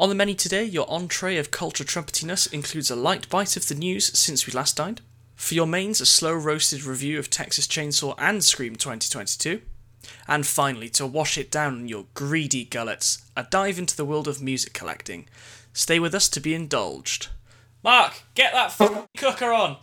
[0.00, 3.74] On the menu today, your entree of culture trumpetiness includes a light bite of the
[3.74, 5.00] news since we last dined.
[5.34, 9.60] For your mains, a slow roasted review of Texas Chainsaw and Scream 2022.
[10.28, 14.40] And finally, to wash it down your greedy gullets, a dive into the world of
[14.40, 15.28] music collecting.
[15.72, 17.30] Stay with us to be indulged.
[17.82, 19.78] Mark, get that cooker on!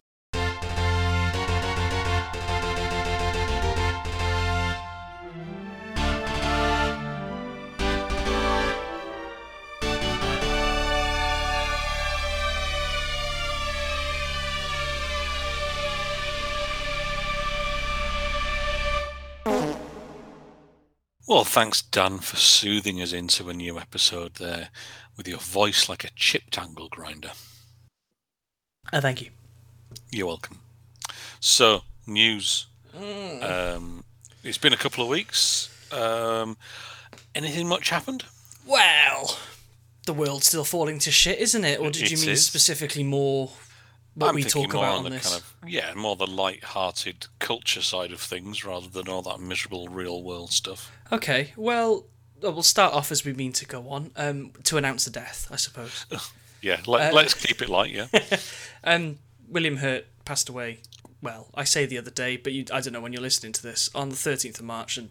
[21.28, 24.70] Well, thanks, Dan, for soothing us into a new episode there
[25.18, 27.32] with your voice like a chip tangle grinder.
[28.94, 29.30] Uh, thank you.
[30.12, 30.60] You're welcome.
[31.40, 32.68] So, news.
[33.42, 34.04] Um,
[34.44, 35.70] it's been a couple of weeks.
[35.92, 36.58] Um,
[37.34, 38.26] anything much happened?
[38.66, 39.40] Well,
[40.06, 41.80] the world's still falling to shit, isn't it?
[41.80, 42.46] Or did you mean is.
[42.46, 43.52] specifically more
[44.16, 45.28] what I'm we talk more about on the this?
[45.30, 49.88] kind of yeah, more the light-hearted culture side of things rather than all that miserable
[49.88, 50.92] real-world stuff.
[51.12, 52.06] Okay, well,
[52.44, 54.12] uh, we'll start off as we mean to go on.
[54.16, 56.06] Um, to announce the death, I suppose.
[56.62, 57.92] Yeah, let, Uh, let's keep it light.
[57.92, 58.08] Yeah,
[58.84, 60.80] Um, William Hurt passed away.
[61.22, 63.62] Well, I say the other day, but you, I don't know when you're listening to
[63.62, 64.98] this on the 13th of March.
[64.98, 65.10] And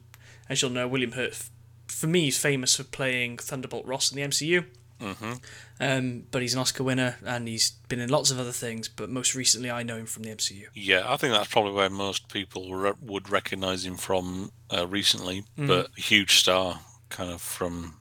[0.48, 1.50] as you'll know, William Hurt, f-
[1.86, 4.64] for me, is famous for playing Thunderbolt Ross in the MCU.
[5.00, 5.32] Hmm
[5.80, 8.88] Um, but he's an Oscar winner, and he's been in lots of other things.
[8.88, 10.66] But most recently, I know him from the MCU.
[10.74, 11.04] yeah.
[11.12, 15.66] I think that's probably where most people re- would recognise him from uh, recently, Mm.
[15.66, 17.96] but a huge star, kind of from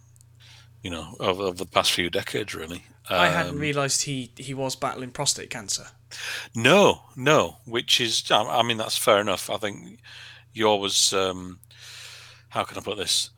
[0.81, 2.85] you know over, over the past few decades, really.
[3.09, 5.87] I hadn't Um, realised he he was battling prostate cancer.
[6.55, 9.49] No, no, which is, I I mean, that's fair enough.
[9.49, 9.99] I think
[10.53, 11.59] you're was, um,
[12.49, 13.31] how can I put this?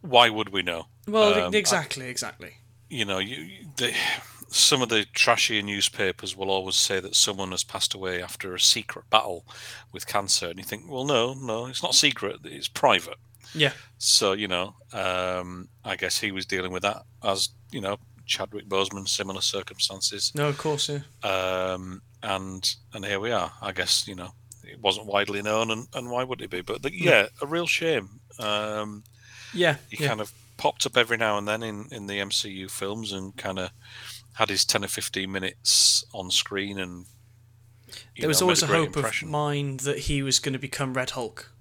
[0.00, 0.88] Why would we know?
[1.06, 2.56] Well, Um, I- exactly, exactly.
[2.88, 3.92] You know, you, the,
[4.48, 8.60] some of the trashier newspapers will always say that someone has passed away after a
[8.60, 9.44] secret battle
[9.92, 10.48] with cancer.
[10.48, 13.16] And you think, well, no, no, it's not secret, it's private.
[13.54, 13.72] Yeah.
[13.98, 18.68] So, you know, um, I guess he was dealing with that as, you know, Chadwick
[18.68, 20.32] Boseman, similar circumstances.
[20.34, 21.00] No, of course, yeah.
[21.28, 23.52] um, and and here we are.
[23.62, 24.32] I guess you know
[24.64, 26.60] it wasn't widely known, and, and why would it be?
[26.60, 28.18] But the, yeah, a real shame.
[28.40, 29.04] Um,
[29.54, 30.08] Yeah, you yeah.
[30.08, 33.58] kind of popped up every now and then in, in the MCU films, and kind
[33.58, 33.70] of
[34.34, 37.06] had his ten or fifteen minutes on screen, and
[38.18, 39.28] there was know, always a hope impression.
[39.28, 41.52] of mine that he was going to become Red Hulk.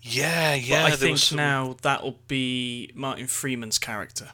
[0.00, 0.84] Yeah, yeah.
[0.84, 4.30] but I think some- now that'll be Martin Freeman's character.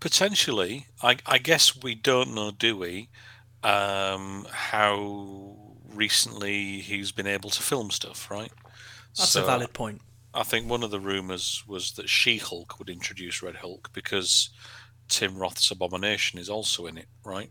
[0.00, 0.86] potentially.
[1.02, 3.08] I, I guess we don't know, do we?
[3.62, 5.56] Um, how
[5.92, 8.52] recently he's been able to film stuff, right?
[9.16, 10.00] That's So- a valid point.
[10.34, 14.50] I think one of the rumors was that She-Hulk would introduce Red Hulk because
[15.08, 17.50] Tim Roth's Abomination is also in it, right?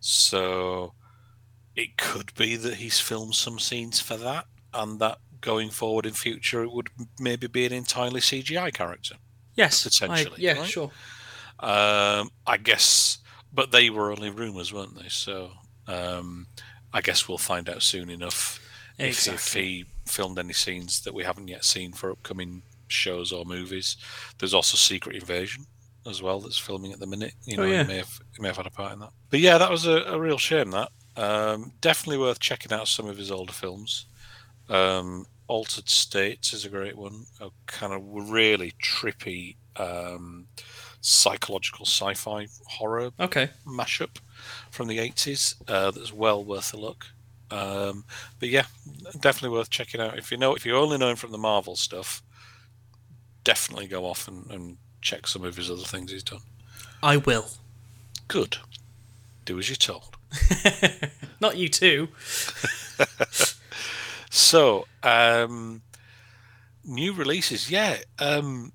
[0.00, 0.94] So
[1.76, 6.12] it could be that he's filmed some scenes for that, and that going forward in
[6.12, 6.88] future it would
[7.18, 9.16] maybe be an entirely CGI character.
[9.54, 10.68] Yes, I, potentially, yeah, right?
[10.68, 10.90] sure.
[11.60, 13.18] Um, I guess,
[13.52, 15.08] but they were only rumors, weren't they?
[15.08, 15.50] So
[15.86, 16.46] um,
[16.92, 18.60] I guess we'll find out soon enough
[18.98, 23.44] if, if he filmed any scenes that we haven't yet seen for upcoming shows or
[23.44, 23.96] movies.
[24.38, 25.64] There's also Secret Invasion
[26.06, 27.34] as well that's filming at the minute.
[27.44, 27.82] You Oh, know, yeah.
[27.82, 29.10] he may have he may have had a part in that.
[29.30, 30.70] But yeah, that was a, a real shame.
[30.72, 34.06] That um, definitely worth checking out some of his older films.
[34.68, 37.26] Um, Altered States is a great one.
[37.40, 40.46] A kind of really trippy um,
[41.00, 43.50] psychological sci-fi horror Okay.
[43.66, 44.18] mashup
[44.70, 47.06] from the 80s uh, that's well worth a look.
[47.52, 48.04] Um,
[48.40, 48.64] but yeah,
[49.20, 50.18] definitely worth checking out.
[50.18, 52.22] If you know, if you only know him from the Marvel stuff,
[53.44, 56.40] definitely go off and, and check some of his other things he's done.
[57.02, 57.46] I will.
[58.28, 58.56] Good.
[59.44, 60.16] Do as you're told.
[61.40, 62.08] Not you too.
[64.34, 65.82] So, um,
[66.86, 67.98] new releases, yeah.
[68.18, 68.72] Um,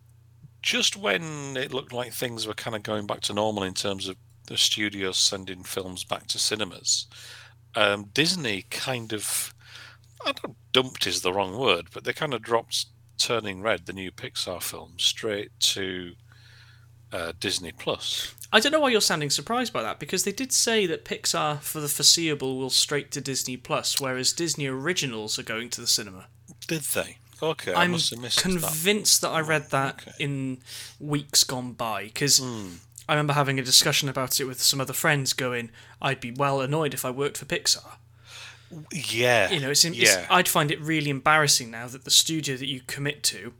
[0.62, 4.08] just when it looked like things were kind of going back to normal in terms
[4.08, 7.08] of the studios sending films back to cinemas,
[7.78, 9.54] um, Disney kind of,
[10.26, 12.86] I don't dumped is the wrong word, but they kind of dropped
[13.18, 16.14] Turning Red, the new Pixar film, straight to
[17.12, 18.34] uh, Disney Plus.
[18.52, 21.60] I don't know why you're sounding surprised by that because they did say that Pixar
[21.62, 25.88] for the foreseeable will straight to Disney Plus, whereas Disney originals are going to the
[25.88, 26.28] cinema.
[26.68, 27.18] Did they?
[27.42, 28.42] Okay, I I'm must have missed that.
[28.50, 29.30] convinced that.
[29.30, 30.12] I read that Okay.
[30.20, 30.58] in
[31.00, 32.70] weeks gone by because Hmm.
[33.08, 35.34] I remember having a discussion about it with some other friends.
[35.34, 35.72] Going,
[36.02, 37.98] I'd be well annoyed if I worked for Pixar.
[38.92, 40.28] Yeah, You know, it's, it's yeah.
[40.30, 43.54] I'd find it really embarrassing now that the studio that you commit to,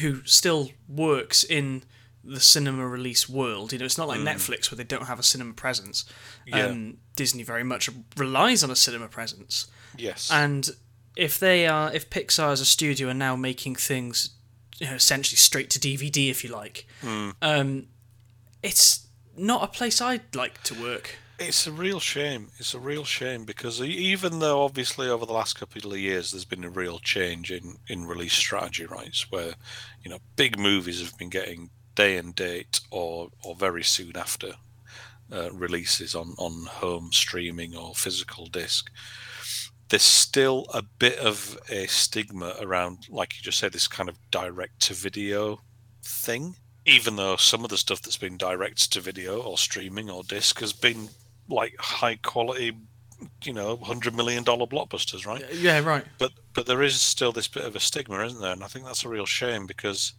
[0.00, 1.82] who still works in
[2.24, 3.72] the cinema release world.
[3.72, 6.06] You know, it's not like Netflix where they don't have a cinema presence.
[6.46, 6.66] Yeah.
[6.66, 9.66] Um, Disney very much relies on a cinema presence.
[9.96, 10.30] Yes.
[10.32, 10.70] And
[11.16, 14.30] if they are, if Pixar as a studio are now making things,
[14.78, 16.86] you know, essentially straight to DVD, if you like,
[17.42, 17.88] um,
[18.64, 19.06] it's
[19.36, 21.16] not a place I'd like to work.
[21.38, 22.48] It's a real shame.
[22.58, 26.46] It's a real shame because even though obviously over the last couple of years there's
[26.46, 29.54] been a real change in, in release strategy rights where,
[30.02, 34.54] you know, big movies have been getting day and date or, or very soon after
[35.30, 38.90] uh, releases on, on home streaming or physical disc.
[39.90, 44.16] There's still a bit of a stigma around, like you just said, this kind of
[44.30, 45.60] direct to video
[46.02, 46.56] thing.
[46.86, 50.60] Even though some of the stuff that's been directed to video or streaming or disc
[50.60, 51.08] has been
[51.48, 52.76] like high quality,
[53.42, 55.42] you know, hundred million dollar blockbusters, right?
[55.54, 56.04] Yeah, right.
[56.18, 58.52] But but there is still this bit of a stigma, isn't there?
[58.52, 60.12] And I think that's a real shame because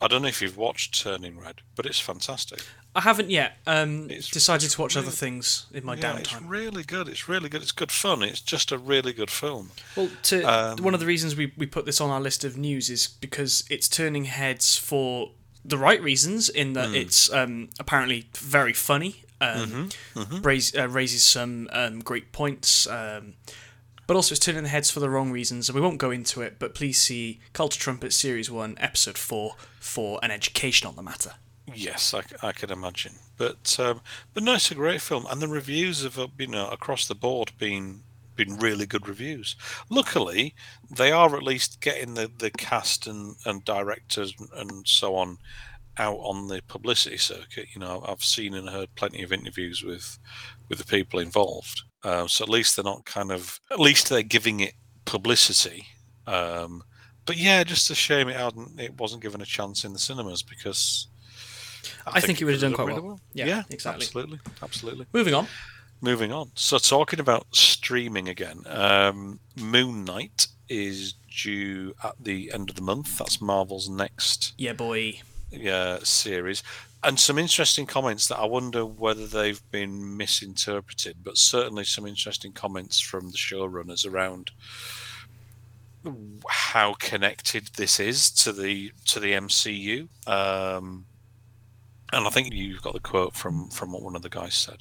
[0.00, 2.60] I don't know if you've watched Turning Red, but it's fantastic.
[2.94, 3.58] I haven't yet.
[3.66, 7.06] Um, It's- decided to watch other things in my yeah, it's really good.
[7.08, 7.62] It's really good.
[7.62, 8.22] It's good fun.
[8.22, 9.72] It's just a really good film.
[9.94, 12.56] Well, to Um, one of the reasons we, we put this on our list of
[12.56, 15.32] news is because it's turning heads for
[15.64, 16.48] the right reasons.
[16.48, 22.32] In that it's um, apparently very funny, um, Mm-hmm, Raise, uh, raises some um, great
[22.32, 23.34] points, um,
[24.06, 25.68] but also it's turning the heads for the wrong reasons.
[25.68, 29.56] And we won't go into it, but please see Culture Trumpet Series One, Episode Four,
[29.78, 31.32] for an education on the matter.
[31.74, 33.12] Yes, I can imagine.
[33.36, 34.00] But um,
[34.34, 37.14] but no, it's a great film, and the reviews have uh, you know across the
[37.14, 38.02] board been
[38.38, 39.56] been really good reviews.
[39.90, 40.54] Luckily,
[40.90, 45.36] they are at least getting the, the cast and, and directors and so on
[45.98, 47.66] out on the publicity circuit.
[47.74, 50.18] You know, I've seen and heard plenty of interviews with
[50.68, 51.82] with the people involved.
[52.04, 54.74] Uh, so at least they're not kind of at least they're giving it
[55.04, 55.84] publicity.
[56.26, 56.82] Um,
[57.26, 60.42] but yeah, just a shame it hadn't it wasn't given a chance in the cinemas
[60.42, 61.08] because
[62.06, 63.20] I think it would have done quite really well.
[63.34, 64.04] Yeah, exactly.
[64.04, 65.06] Absolutely, absolutely.
[65.12, 65.48] Moving on.
[66.00, 66.50] Moving on.
[66.54, 72.82] So, talking about streaming again, um, Moon Knight is due at the end of the
[72.82, 73.18] month.
[73.18, 75.20] That's Marvel's next Yeah, boy.
[75.50, 76.62] yeah series.
[77.02, 82.52] And some interesting comments that I wonder whether they've been misinterpreted, but certainly some interesting
[82.52, 84.50] comments from the showrunners around
[86.48, 90.08] how connected this is to the to the MCU.
[90.26, 91.06] Um,
[92.12, 94.78] and I think you've got the quote from from what one of the guys said.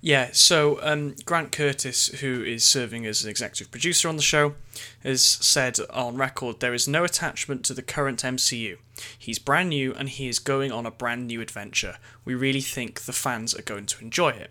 [0.00, 4.54] Yeah, so um, Grant Curtis, who is serving as an executive producer on the show,
[5.02, 8.78] has said on record there is no attachment to the current MCU.
[9.18, 11.96] He's brand new and he is going on a brand new adventure.
[12.24, 14.50] We really think the fans are going to enjoy it.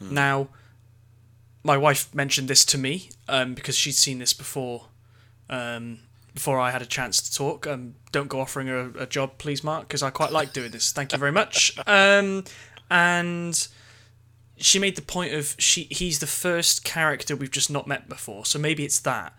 [0.00, 0.48] Now,
[1.62, 4.86] my wife mentioned this to me um, because she'd seen this before.
[5.50, 6.00] Um,
[6.34, 9.38] before I had a chance to talk, um, don't go offering her a, a job,
[9.38, 10.92] please, Mark, because I quite like doing this.
[10.92, 11.76] Thank you very much.
[11.86, 12.44] Um,
[12.90, 13.68] and
[14.60, 18.44] she made the point of she he's the first character we've just not met before,
[18.44, 19.32] so maybe it's that.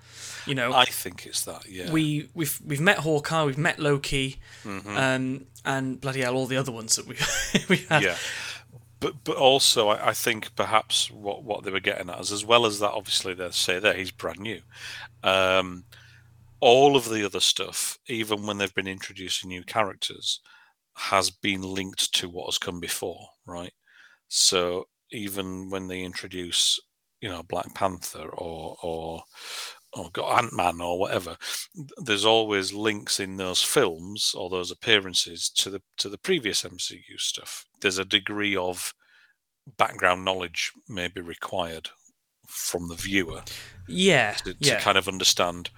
[0.45, 1.67] You know, I think it's that.
[1.69, 1.91] Yeah.
[1.91, 4.97] we we've we've met Hawkeye, we've met Loki, Mm-hmm.
[4.97, 7.15] um, and bloody hell, all the other ones that we
[7.69, 8.01] we had.
[8.03, 8.15] yeah
[9.01, 12.43] but but also I, I think perhaps what what they were getting at is as
[12.43, 14.59] well as that obviously they say there he's brand new
[15.23, 15.85] um
[16.59, 20.41] all of the other stuff even when they've been introducing new characters
[20.95, 23.71] has been linked to what has come before right
[24.27, 26.79] so even when they introduce
[27.21, 29.23] you know black panther or or
[29.93, 31.35] or got ant-man or whatever
[31.97, 37.19] there's always links in those films or those appearances to the to the previous MCU
[37.19, 37.65] stuff.
[37.81, 38.93] There's a degree of
[39.77, 41.89] background knowledge may be required
[42.47, 43.43] from the viewer
[43.87, 44.79] yeah, to, to yeah.
[44.79, 45.69] kind of understand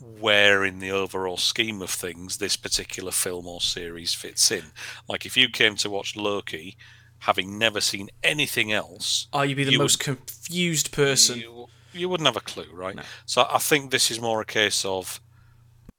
[0.00, 4.64] where in the overall scheme of things this particular film or series fits in.
[5.08, 6.76] Like if you came to watch Loki,
[7.24, 11.38] having never seen anything else, Oh, you'd be the you most confused person.
[11.38, 12.94] you, you wouldn't have a clue, right?
[12.96, 13.02] No.
[13.26, 15.20] So I think this is more a case of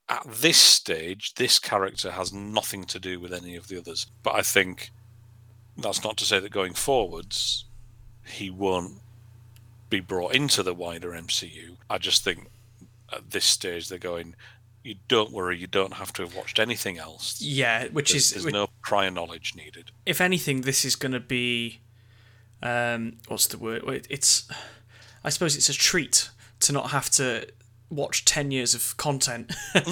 [0.08, 4.06] at this stage, this character has nothing to do with any of the others.
[4.22, 4.92] But I think
[5.78, 7.66] that's not to say that going forwards,
[8.24, 9.02] he won't
[9.90, 11.78] be brought into the wider MCU.
[11.90, 12.50] I just think
[13.12, 14.36] at this stage they're going.
[14.86, 15.58] You don't worry.
[15.58, 17.42] You don't have to have watched anything else.
[17.42, 19.92] yeah, which There's, is there's which- no prior knowledge needed.
[20.06, 21.80] if anything, this is going to be,
[22.62, 23.84] um, what's the word?
[24.10, 24.48] It's,
[25.24, 26.30] I suppose it's a treat
[26.62, 27.48] to not have to
[27.90, 29.84] watch ten years of content to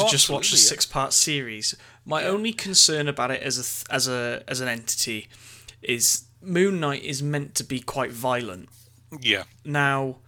[0.00, 0.60] Oh, just watch a yeah.
[0.62, 1.74] six-part series.
[2.04, 5.28] My only concern about it as a th- as a as an entity
[5.82, 8.68] is Moon Knight is meant to be quite violent.
[9.20, 10.18] Yeah, Now,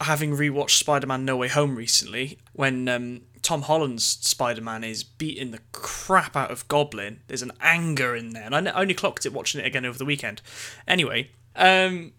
[0.00, 5.52] having rewatched Spider-Man: No Way Home recently, when um, Tom Holland's Spider Man is beating
[5.52, 7.20] the crap out of Goblin.
[7.28, 10.04] There's an anger in there, and I only clocked it watching it again over the
[10.04, 10.42] weekend.
[10.88, 12.12] Anyway, um,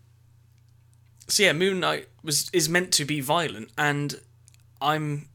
[1.28, 4.22] so yeah, Moon Knight was is meant to be violent, and
[4.82, 5.28] I'm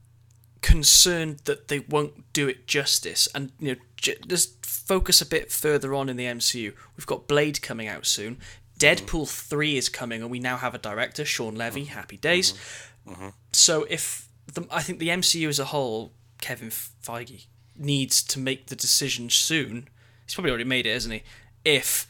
[0.63, 5.53] concerned that they won't do it justice, and you know, j- just focus a bit
[5.53, 6.73] further on in the MCU.
[6.97, 8.39] We've got Blade coming out soon.
[8.83, 11.83] Deadpool three is coming, and we now have a director, Shawn Levy.
[11.83, 11.95] Mm-hmm.
[11.95, 12.53] Happy days.
[12.53, 13.12] Mm-hmm.
[13.12, 13.29] Mm-hmm.
[13.53, 17.47] So if the, I think the MCU as a whole, Kevin Feige
[17.77, 19.89] needs to make the decision soon.
[20.27, 21.23] He's probably already made it, hasn't he?
[21.65, 22.07] If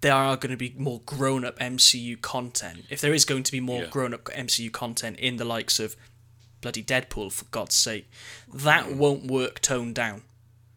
[0.00, 3.60] there are going to be more grown-up MCU content, if there is going to be
[3.60, 3.88] more Yeah.
[3.88, 5.96] grown-up MCU content in the likes of
[6.60, 8.10] bloody Deadpool, for God's sake,
[8.52, 10.22] that won't work toned down.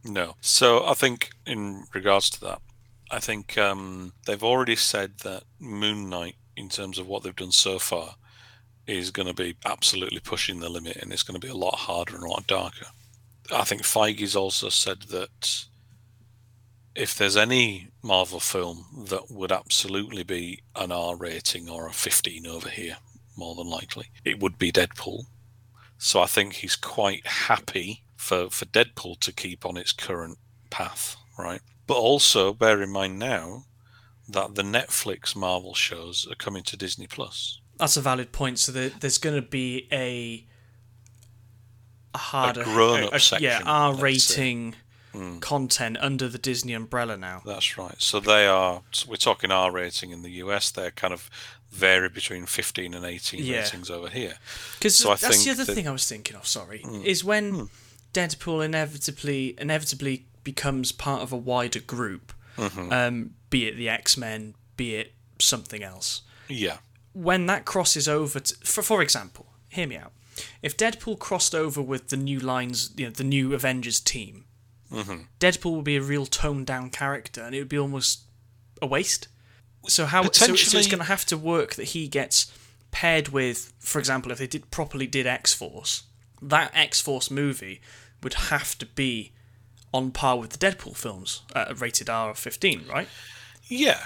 [0.04, 0.36] No.
[0.42, 2.62] So I think in regards to that,
[3.12, 7.52] I think um, they've already said that Moon Knight, in terms of what they've done
[7.52, 8.16] so far,
[8.88, 11.76] is going to be absolutely pushing the limit, and it's going to be a lot
[11.76, 12.88] harder and a lot darker.
[13.52, 15.66] I think Feige's also said that
[16.96, 22.48] if there's any Marvel film that would absolutely be an R rating or a 15
[22.48, 22.98] over here,
[23.38, 25.26] more than likely, it would be Deadpool.
[25.98, 30.38] So I think he's quite happy for, for Deadpool to keep on its current
[30.70, 31.62] path, right?
[31.88, 33.66] But also bear in mind now
[34.28, 37.60] that the Netflix Marvel shows are coming to Disney Plus.
[37.78, 38.60] That's a valid point.
[38.60, 40.46] So there, there's going to be a
[42.14, 44.76] a harder, grown-up a- a- section, yeah, R rating
[45.12, 45.40] hmm.
[45.40, 47.42] content under the Disney umbrella now.
[47.46, 47.96] That's right.
[48.02, 48.84] So they are.
[48.92, 50.72] So we're talking R rating in the US.
[50.72, 51.30] They're kind of
[51.72, 53.60] vary between 15 and 18 Yeah.
[53.60, 54.36] ratings over here.
[54.80, 56.48] Because So that's the other that- thing I was thinking of.
[56.48, 57.02] Sorry, hmm.
[57.04, 57.64] is when hmm.
[58.14, 64.56] Deadpool inevitably inevitably becomes part of a wider group, um, be it the X Men,
[64.78, 66.22] be it something else.
[66.48, 66.78] Yeah.
[67.12, 70.14] When that crosses over, to, for for example, hear me out.
[70.62, 74.46] If Deadpool crossed over with the new lines, you know, the new Avengers team,
[75.40, 78.22] Deadpool would be a real toned down character, and it would be almost
[78.82, 79.28] a waste.
[79.88, 80.24] So how?
[80.32, 82.52] So, so it's going to have to work that he gets
[82.92, 86.04] paired with, for example, if they did properly did X Force,
[86.42, 87.82] that X Force movie
[88.24, 89.32] would have to be
[89.96, 93.08] on par with the Deadpool films at a rated R of fifteen, right?
[93.68, 94.00] Yeah.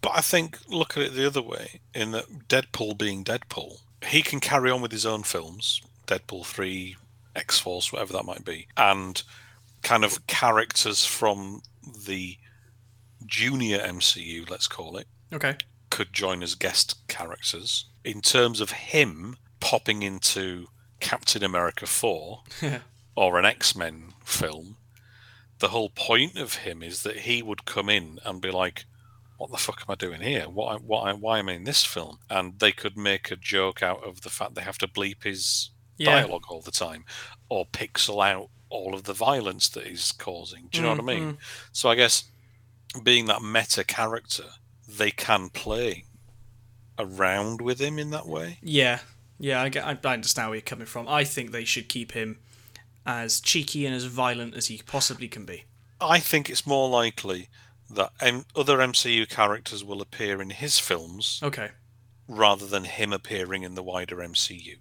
[0.00, 4.22] But I think look at it the other way in that Deadpool being Deadpool, he
[4.22, 6.96] can carry on with his own films, Deadpool 3,
[7.34, 9.20] X Force, whatever that might be, and
[9.82, 11.62] kind of characters from
[12.06, 12.36] the
[13.26, 15.56] junior MCU, let's call it, Okay.
[15.90, 17.86] could join as guest characters.
[18.04, 20.68] In terms of him popping into
[21.00, 22.42] Captain America 4
[23.16, 24.76] or an X Men film,
[25.58, 28.84] the whole point of him is that he would come in and be like,
[29.38, 30.48] "What the fuck am I doing here?
[30.48, 30.82] What?
[30.82, 31.18] What?
[31.20, 34.30] Why am I in this film?" And they could make a joke out of the
[34.30, 36.20] fact they have to bleep his Yeah.
[36.20, 37.04] dialogue all the time,
[37.48, 40.68] or pixel out all of the violence that he's causing.
[40.70, 41.22] Do you know what I mean?
[41.22, 41.40] Mm-hmm.
[41.72, 42.24] So I guess
[43.02, 44.44] being that meta character,
[44.86, 46.04] they can play
[46.98, 48.58] around with him in that way.
[48.62, 49.00] Yeah,
[49.38, 51.08] yeah, I, get, I understand where you're coming from.
[51.08, 52.38] I think they should keep him
[53.06, 55.64] as cheeky and as violent as he possibly can be.
[56.00, 57.48] I think it's more likely
[57.90, 61.70] that M- other MCU characters will appear in his films Okay,
[62.28, 64.76] rather than him appearing in the wider MCU.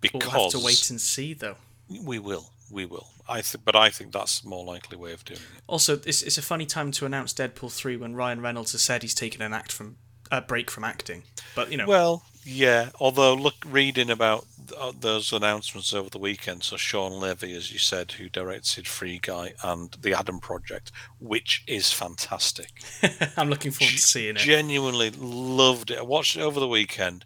[0.00, 1.56] Because we'll have to wait and see, though.
[1.88, 3.08] we will, we will.
[3.28, 5.62] I think, but I think that's a more likely way of doing it.
[5.66, 9.02] Also, it's, it's a funny time to announce Deadpool three when Ryan Reynolds has said
[9.02, 9.96] he's taken an act from
[10.30, 11.24] a break from acting.
[11.54, 12.90] But you know, Well, yeah.
[13.00, 16.62] Although, look, reading about th- Uh, those announcements over the weekend.
[16.62, 21.64] So Shawn Levy, as you said, who directed Free Guy and The Adam Project, which
[21.66, 22.70] is fantastic.
[23.36, 24.38] I'm looking forward to seeing it.
[24.38, 25.98] Genuinely loved it.
[25.98, 27.24] I watched it over the weekend,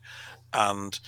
[0.53, 0.99] and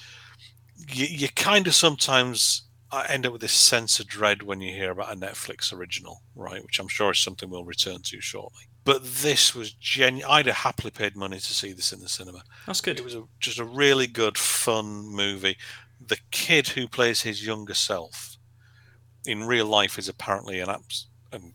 [0.88, 4.72] you, you kind of sometimes I end up with this sense of dread when you
[4.72, 6.62] hear about a Netflix original, right?
[6.62, 8.62] Which I'm sure is something we'll return to shortly.
[8.84, 10.30] But this was genuine.
[10.30, 12.42] I'd have happily paid money to see this in the cinema.
[12.66, 12.98] That's good.
[12.98, 15.58] It was a, just a really good, fun movie.
[16.04, 18.36] The kid who plays his younger self
[19.26, 21.52] in real life is apparently an abs- and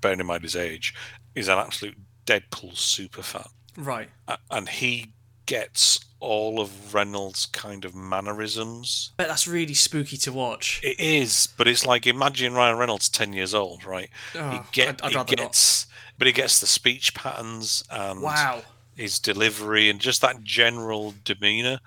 [0.00, 0.94] bearing in mind his age,
[1.34, 4.10] is an absolute Deadpool super fan, Right.
[4.28, 5.12] A- and he
[5.46, 9.12] gets all of Reynolds' kind of mannerisms.
[9.18, 10.80] Bet that's really spooky to watch.
[10.82, 14.08] It is, but it's like imagine Ryan Reynolds ten years old, right?
[14.34, 15.42] Oh, he get, I'd- I'd he rather not.
[15.44, 15.86] gets,
[16.16, 18.62] but he gets the speech patterns and Wow.
[18.96, 21.80] his delivery and just that general demeanor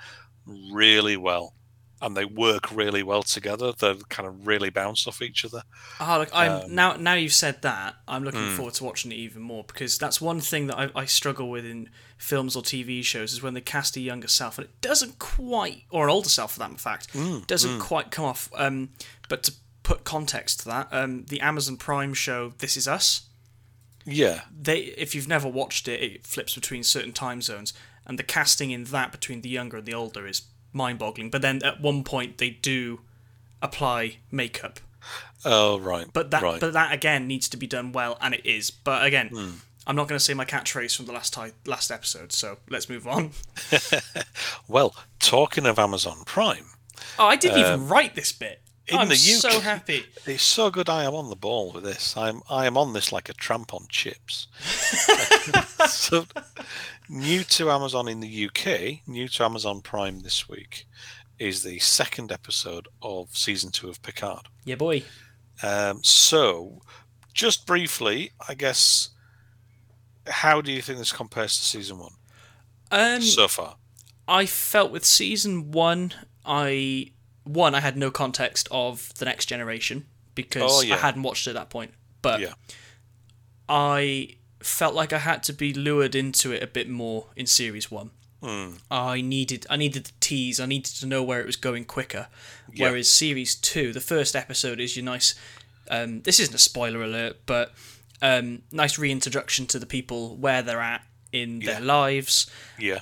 [0.72, 1.54] really well.
[2.02, 3.72] And they work really well together.
[3.72, 5.64] They kind of really bounce off each other.
[6.00, 6.96] Ah, look, I'm Um, now.
[6.96, 8.56] Now you've said that, I'm looking Mm.
[8.56, 11.66] forward to watching it even more because that's one thing that I, I struggle with
[11.66, 15.18] in films or TV shows is when they cast a younger self and it doesn't
[15.20, 18.50] quite, or an older self for that fact, Mm, doesn't quite come off.
[18.56, 18.90] Um,
[19.30, 23.22] but to put context to that, um, the Amazon Prime show This Is Us.
[24.06, 27.74] Yeah, They, if you've never watched it, it flips between certain time zones,
[28.06, 31.30] and the casting in that between the younger and the older is mind-boggling.
[31.30, 33.02] But then at one point they do
[33.62, 34.80] apply makeup
[35.46, 36.60] oh right, but that, right.
[36.60, 38.72] But that again needs to be done well, and it is.
[38.72, 39.50] But again, hmm.
[39.86, 42.32] I'm not going to say my catchphrase from the last ti- last episode.
[42.32, 43.32] So let's move on.
[44.68, 46.66] well, talking of Amazon Prime,
[47.20, 48.62] Oh, I didn't even um, write this bit.
[48.90, 50.06] In I'm so happy.
[50.26, 50.88] it's so good.
[50.88, 52.16] I am on the ball with this.
[52.16, 54.48] I'm I am on this like a tramp on chips.
[55.90, 56.26] so,
[57.10, 60.86] new to Amazon in the UK, new to Amazon Prime this week,
[61.38, 64.48] is the second episode of season two of Picard.
[64.64, 65.04] Yeah, boy.
[65.62, 66.82] Um, so,
[67.34, 69.10] just briefly, I guess,
[70.28, 72.14] how do you think this compares to season one
[72.92, 73.76] Um, so far?
[74.30, 76.14] I felt with season one,
[76.46, 77.12] I
[77.48, 80.96] one I had no context of the next generation because Oh, yeah.
[80.96, 81.92] I hadn't watched it at that point.
[82.22, 82.54] But Yeah.
[83.70, 87.92] I felt like I had to be lured into it a bit more in series
[87.92, 88.12] one.
[88.42, 88.74] Hmm.
[88.92, 90.60] I needed I needed the tease.
[90.60, 92.28] I needed to know where it was going quicker.
[92.72, 92.90] Yeah.
[92.90, 95.34] Whereas series two, the first episode is your nice.
[95.90, 97.72] Um, this isn't a spoiler alert, but
[98.22, 101.02] um, nice reintroduction to the people where they're at
[101.32, 103.00] in their lives, Yeah,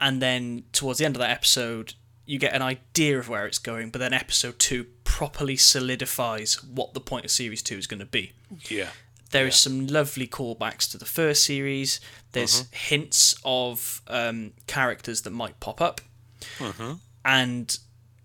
[0.00, 1.94] and then towards the end of that episode,
[2.28, 3.90] you get an idea of where it's going.
[3.90, 8.06] But then episode two properly solidifies what the point of series two is going to
[8.06, 8.32] be.
[8.68, 8.90] yeah,
[9.30, 12.00] There is some lovely callbacks to the first series.
[12.32, 12.76] There's Mm-hmm.
[12.94, 16.00] hints of um, characters that might pop up.
[16.58, 16.92] Mm-hmm.
[17.24, 17.78] And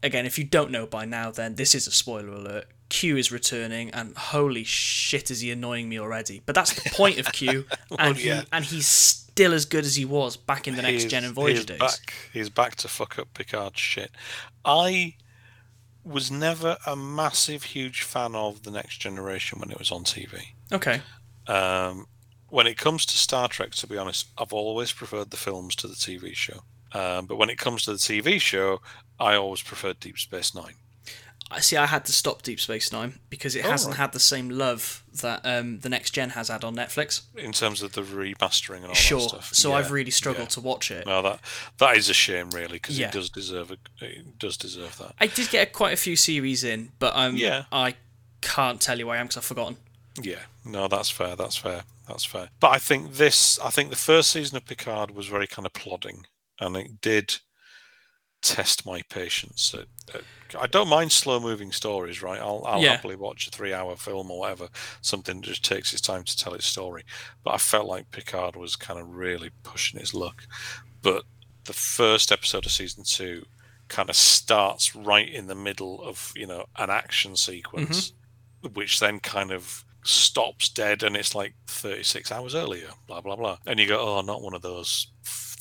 [0.03, 2.65] again, if you don't know by now, then this is a spoiler alert.
[2.89, 6.41] Q is returning, and holy shit, is he annoying me already?
[6.45, 7.65] But that's the point of Q,
[7.97, 8.41] and yeah.
[8.41, 11.23] he, and he's still as good as he was back in the next He's- gen
[11.23, 11.79] and Voyager he's days.
[11.79, 14.11] Back, he's back to fuck up Picard's shit.
[14.63, 15.15] I
[16.03, 20.53] was never a massive, huge fan of the Next Generation when it was on TV.
[20.71, 21.01] Okay,
[21.47, 22.05] Um,
[22.49, 25.87] when it comes to Star Trek, to be honest, I've always preferred the films to
[25.87, 26.63] the TV show.
[26.91, 28.81] Um, but when it comes to the TV show,
[29.19, 30.75] I always preferred Deep Space Nine.
[31.55, 31.77] I see.
[31.77, 33.99] I had to stop Deep Space Nine because it Oh, hasn't right.
[33.99, 37.21] had the same love that um, the next gen has had on Netflix.
[37.37, 39.19] in terms of the remastering and all Sure.
[39.21, 39.53] that stuff.
[39.53, 40.55] So Yeah, I've really struggled yeah.
[40.55, 41.05] to watch it.
[41.05, 41.39] No, that
[41.77, 43.07] that is a shame, really, because Yeah.
[43.07, 45.13] it does deserve a, it does deserve that.
[45.19, 47.65] I did get quite a few series in, but um, Yeah.
[47.71, 47.95] I
[48.41, 49.77] can't tell you where I am because I've forgotten.
[50.21, 51.35] Yeah, no, that's fair.
[51.35, 51.83] That's fair.
[52.07, 52.49] That's fair.
[52.59, 55.73] But I think this, I think the first season of Picard was very kind of
[55.73, 56.25] plodding,
[56.59, 57.37] and it did
[58.43, 59.73] test my patience.
[60.59, 62.39] I don't mind slow moving stories, right?
[62.39, 62.91] I'll, I'll Yeah.
[62.91, 64.69] happily watch a three hour film or whatever,
[65.01, 67.03] something that just takes its time to tell its story.
[67.43, 70.43] But I felt like Picard was kind of really pushing his luck.
[71.01, 71.23] But
[71.63, 73.45] the first episode of season two
[73.87, 78.11] kind of starts right in the middle of, you know, an action sequence,
[78.63, 78.73] mm-hmm.
[78.73, 83.57] which then kind of stops dead and it's like 36 hours earlier, blah, blah, blah.
[83.65, 85.07] And you go, oh, not one of those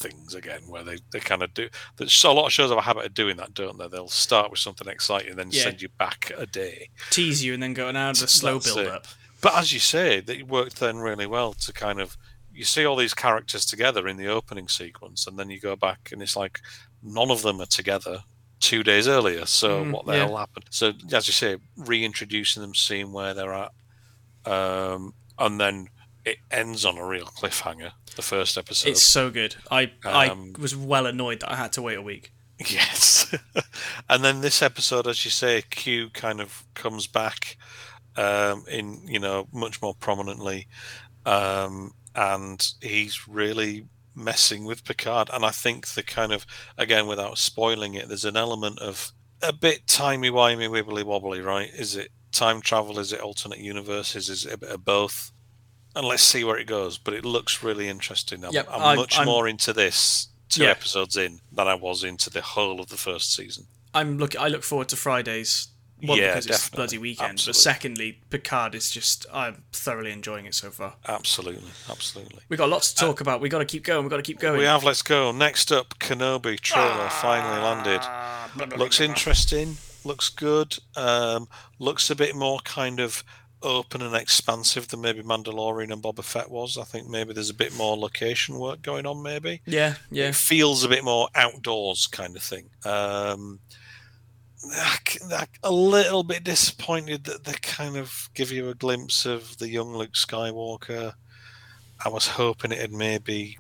[0.03, 2.79] things again where they, they kind of do there's so a lot of shows have
[2.79, 5.63] a habit of doing that don't they they'll start with something exciting then Yeah.
[5.65, 8.87] send you back a day Tease you and then go now the slow That's build
[8.87, 8.93] it.
[8.93, 9.07] up.
[9.41, 12.17] but as you say that worked then really well to kind of
[12.55, 16.11] you see all these characters together in the opening sequence and then you go back
[16.13, 16.61] and it's like
[17.03, 18.23] none of them are together
[18.61, 20.19] two days earlier so Mm, what the yeah.
[20.27, 23.73] hell happened so as you say reintroducing them seeing where they're at
[24.45, 25.89] um, and then
[26.25, 29.57] it ends on a real cliffhanger the first episode It's so good.
[29.71, 32.33] I I Um, was well annoyed that I had to wait a week.
[32.71, 33.35] Yes.
[34.09, 37.57] and then this episode, as you say, Q kind of comes back
[38.17, 40.69] um, in, you know, much more prominently.
[41.27, 45.29] Um, and he's really messing with Picard.
[45.33, 46.47] And I think the kind of,
[46.79, 51.71] again, without spoiling it, there's an element of a bit timey-wimey, wibbly-wobbly, right?
[51.75, 53.01] Is it time travel?
[53.01, 54.29] Is it alternate universes?
[54.29, 55.32] Is it a bit of both?
[55.95, 56.99] And let's see where it goes.
[56.99, 58.45] But it looks really interesting.
[58.45, 60.71] I'm, Yep, I'm I'm- much I'm- more into this two Yeah.
[60.71, 63.67] episodes in than I was into the whole of the first season.
[63.95, 65.69] I'm look I look forward to Fridays.
[66.05, 66.77] One Yeah, because it's definitely.
[66.77, 67.59] bloody weekend, Absolutely.
[67.59, 70.95] but secondly, Picard is just I'm thoroughly enjoying it so far.
[71.07, 72.41] Absolutely, absolutely.
[72.49, 73.41] We've got lots to talk about.
[73.41, 74.03] We've got to keep going.
[74.03, 74.59] We've got to keep going.
[74.59, 74.83] We have.
[74.83, 75.31] Let's go.
[75.31, 78.01] Next up, Kenobi trailer finally landed.
[78.03, 79.15] Ah, blah, blah, Looks blah, blah.
[79.15, 79.77] interesting.
[80.05, 80.77] Looks good.
[80.97, 83.23] Um, looks a bit more kind of
[83.63, 86.79] open and expansive than maybe Mandalorian and Boba Fett was.
[86.79, 89.23] I think maybe there's a bit more location work going on.
[89.23, 90.29] Maybe Yeah, yeah.
[90.29, 92.71] it feels a bit more outdoors kind of thing.
[92.85, 93.61] Um,
[95.63, 99.95] a little bit disappointed that they kind of give you a glimpse of the young
[99.95, 101.15] Luke Skywalker.
[102.05, 103.59] I was hoping it'd maybe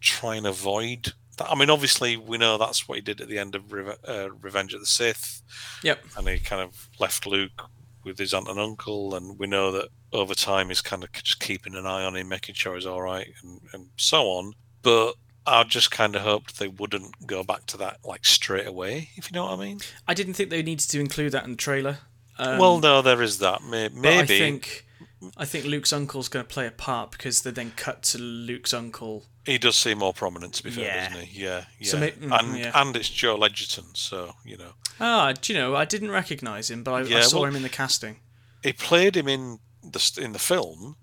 [0.00, 1.50] try and avoid that.
[1.50, 3.72] I mean, obviously, we know that's what he did at the end of
[4.06, 5.42] uh, Revenge of the Sith.
[5.82, 6.04] Yep.
[6.16, 7.68] And he kind of left Luke
[8.04, 11.40] with his aunt and uncle, and we know that over time he's kind of just
[11.40, 14.52] keeping an eye on him, making sure he's all right, and, and so on.
[14.82, 15.14] But
[15.46, 19.30] I just kind of hoped they wouldn't go back to that like straight away, if
[19.30, 19.80] you know what I mean.
[20.06, 21.98] I didn't think they needed to include that in the trailer.
[22.38, 23.62] Um, well, no, there is that.
[23.62, 24.08] Maybe.
[24.08, 24.86] I think
[25.36, 28.72] I think Luke's uncle's going to play a part because they then cut to Luke's
[28.72, 29.24] uncle.
[29.50, 31.08] He does seem more prominent, to be fair, Yeah.
[31.08, 31.42] doesn't he?
[31.44, 31.90] Yeah, yeah.
[31.90, 32.70] So may- mm, and yeah.
[32.74, 35.74] and it's Joel Edgerton, so you know Ah, do you know?
[35.74, 38.20] I didn't recognise him, but I, I saw well- him in the casting.
[38.62, 40.96] he played him in the in the film,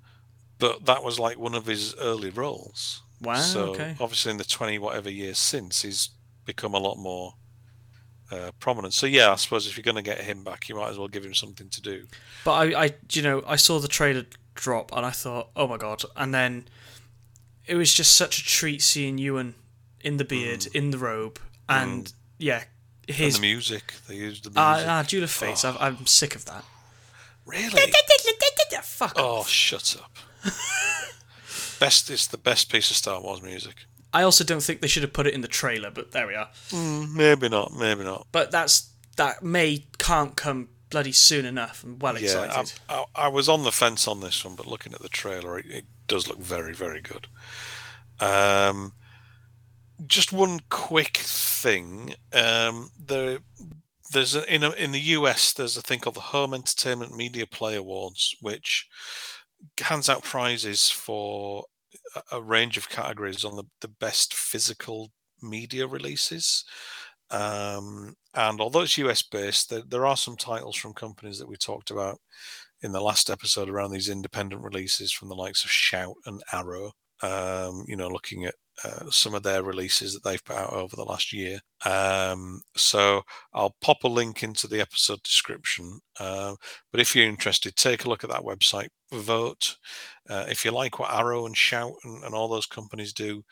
[0.60, 3.02] but that was like one of his early roles.
[3.20, 3.36] Wow.
[3.36, 3.96] so okay.
[4.00, 6.10] obviously, in the twenty whatever years since, he's
[6.46, 7.34] become a lot more
[8.32, 8.94] uh, prominent.
[8.94, 11.08] So yeah, I suppose if you're going to get him back, you might as well
[11.08, 12.06] give him something to do.
[12.46, 15.78] But I, I, you know, I saw the trailer drop and I thought, oh my
[15.78, 16.04] god!
[16.16, 16.68] And then
[17.68, 19.56] it was just such a treat seeing Ewan
[20.02, 22.64] in the beard, in the robe, and yeah,
[23.08, 24.58] And his the music, they used the music.
[24.62, 25.64] ah, ah, Duel of Fates.
[25.66, 26.64] I've, I'm sick of that.
[27.46, 27.70] really?
[28.84, 29.48] Fuck Oh, off.
[29.50, 30.18] shut up.
[31.80, 33.86] best it's the best piece of Star Wars music.
[34.14, 36.34] I also don't think they should have put it in the trailer, but there we
[36.36, 36.50] are.
[36.70, 38.26] Mm, maybe not, maybe not.
[38.32, 41.84] But that's that may can't come bloody soon enough.
[41.84, 42.74] I'm well Yeah, excited.
[42.90, 45.60] I, I, I was on the fence on this one, but looking at the trailer,
[45.60, 47.28] it, it does look very, very good.
[48.20, 48.94] Um,
[50.06, 52.16] just one quick thing.
[52.34, 53.40] Um, there,
[54.12, 57.46] there's a, in a, in the US, there's a thing called the Home Entertainment Media
[57.48, 58.88] Play Awards, which
[59.82, 61.66] hands out prizes for
[62.16, 66.64] a, a range of categories on the, the best physical media releases.
[67.32, 71.56] Um, and although it's US based, there, there are some titles from companies that we
[71.56, 72.20] talked about
[72.82, 76.92] in the last episode around these independent releases from the likes of Shout and Arrow.
[77.24, 80.96] Um, you know, looking at uh, some of their releases that they've put out over
[80.96, 81.60] the last year.
[81.84, 86.00] Um, so I'll pop a link into the episode description.
[86.20, 86.54] Uh,
[86.92, 89.78] but if you're interested, take a look at that website, vote.
[90.30, 93.44] Uh, if you like what Arrow and Shout and, and all those companies do,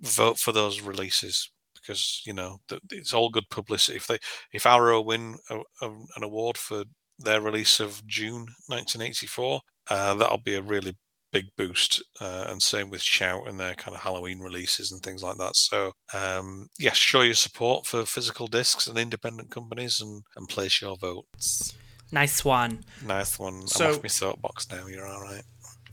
[0.00, 2.58] vote for those releases because you know
[2.90, 3.96] it's all good publicity.
[3.96, 4.18] If they
[4.52, 6.84] if Arrow win a, a, an award for
[7.18, 10.96] their release of Dune 1984, uh, that'll be a really
[11.32, 12.02] big boost.
[12.20, 15.54] Uh, and same with Shout and their kind of Halloween releases and things like that.
[15.56, 20.80] So um, yes, show your support for physical discs and independent companies and, and place
[20.80, 21.74] your votes.
[22.10, 22.84] nice one.
[23.04, 23.66] Nice one.
[23.66, 24.86] So- I'm off my soapbox now.
[24.86, 25.42] You're all right.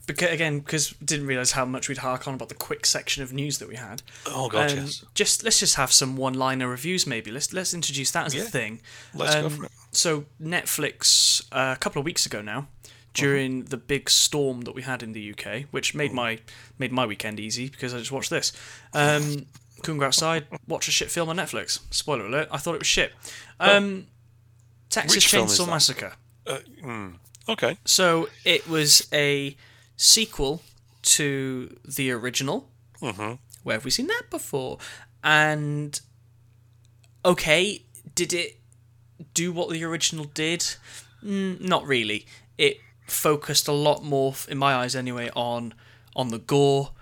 [0.08, 3.32] Because again, because didn't realize how much we'd hark on about the quick section of
[3.32, 4.02] news that we had.
[4.26, 5.04] Oh god, Um, yes.
[5.14, 7.30] Just let's just have some one-liner reviews, maybe.
[7.30, 8.42] Let's let's introduce that as Yeah.
[8.42, 8.80] a thing.
[9.14, 9.72] Let's go um, for it.
[9.92, 12.66] So Netflix, uh, a couple of weeks ago now,
[13.14, 16.38] during the big storm that we had in the UK, which made my
[16.78, 18.52] made my weekend easy because I just watched this.
[18.94, 19.46] Um,
[19.82, 21.80] couldn't go outside, watch a shit film on Netflix.
[21.90, 23.12] Spoiler alert: I thought it was shit.
[23.60, 24.06] Um,
[24.90, 25.68] Texas Which film is Chainsaw?
[25.68, 26.12] Massacre.
[26.46, 27.14] Uh, mm,
[27.48, 27.76] okay.
[27.84, 29.54] So it was a
[29.98, 30.62] sequel
[31.02, 32.70] to the original.
[33.00, 34.78] hmm Where have we seen that before?
[35.22, 36.00] And
[37.24, 37.82] okay,
[38.14, 38.60] did it
[39.34, 40.64] do what the original did?
[41.22, 42.24] Mm, not really.
[42.56, 45.74] It focused a lot more, in my eyes anyway, on
[46.16, 46.92] on the gore,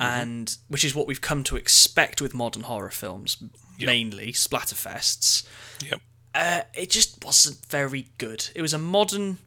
[0.00, 3.42] and which is what we've come to expect with modern horror films,
[3.78, 5.46] mainly splatterfests.
[5.84, 6.00] Yep.
[6.34, 8.48] Uh, it just wasn't very good.
[8.54, 9.38] It was a modern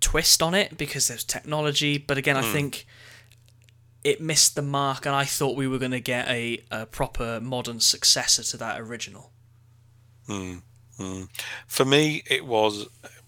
[0.00, 2.52] twist on it because there's technology, but again, I hmm.
[2.52, 2.86] think
[4.04, 7.40] it missed the mark, and I thought we were going to get a, a proper
[7.40, 9.32] modern successor to that original.
[10.26, 10.58] Hmm,
[10.96, 11.24] hmm.
[11.66, 12.86] For me, it was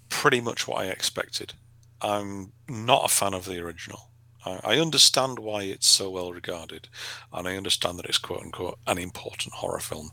[0.09, 1.55] pretty much what I expected.
[2.01, 4.11] I'm not a fan of the original.
[4.45, 6.89] I, I understand why it's so well regarded,
[7.33, 10.11] and I understand that it's quote unquote an important horror film.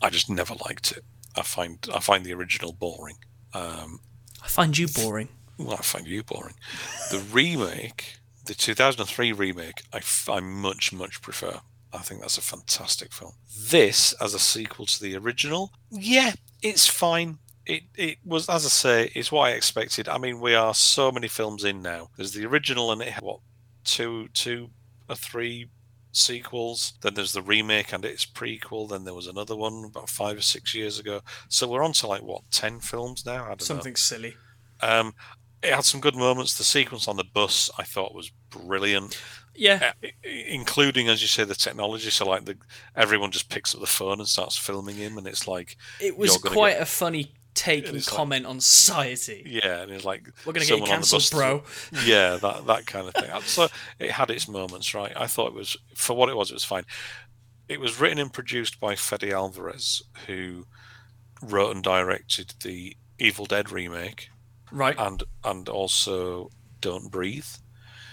[0.00, 1.04] I just never liked it.
[1.36, 3.16] I find I find the original boring.
[3.52, 4.00] Um,
[4.42, 5.28] I find you boring.
[5.58, 6.54] Well, I find you boring.
[7.10, 11.60] The remake, the 2003 remake, I, I much much prefer.
[11.92, 13.32] I think that's a fantastic film.
[13.58, 17.38] This, as a sequel to the original, yeah, it's fine.
[17.64, 20.08] It it was, as I say, it's what I expected.
[20.08, 22.10] I mean, we are so many films in now.
[22.16, 23.40] There's the original, and it had what
[23.84, 24.70] two two
[25.08, 25.70] or three
[26.12, 26.94] sequels.
[27.00, 28.88] Then there's the remake and its prequel.
[28.88, 31.20] Then there was another one about five or six years ago.
[31.48, 33.44] So we're on to like what ten films now.
[33.44, 33.66] I don't know.
[33.66, 34.36] Something silly.
[34.80, 35.14] Um,
[35.66, 36.56] it had some good moments.
[36.58, 39.20] The sequence on the bus I thought was brilliant,
[39.54, 42.10] Yeah, uh, including, as you say, the technology.
[42.10, 42.56] So like the
[42.94, 46.36] everyone just picks up the phone and starts filming him, and it's like it was
[46.38, 49.42] quite a funny take And and it's like- comment on society.
[49.46, 51.62] Yeah, and it's like We're gonna get you someone on the cancelled, bro.
[52.04, 53.30] yeah, that that kind of thing.
[53.44, 55.12] So it had its moments, right?
[55.16, 56.50] I thought it was for what it was.
[56.50, 56.84] It was fine.
[57.68, 60.66] It was written and produced by Fede Alvarez, who
[61.42, 64.28] wrote and directed the Evil Dead remake
[64.72, 64.96] Right.
[64.98, 66.50] and and also
[66.80, 67.46] Don't Breathe,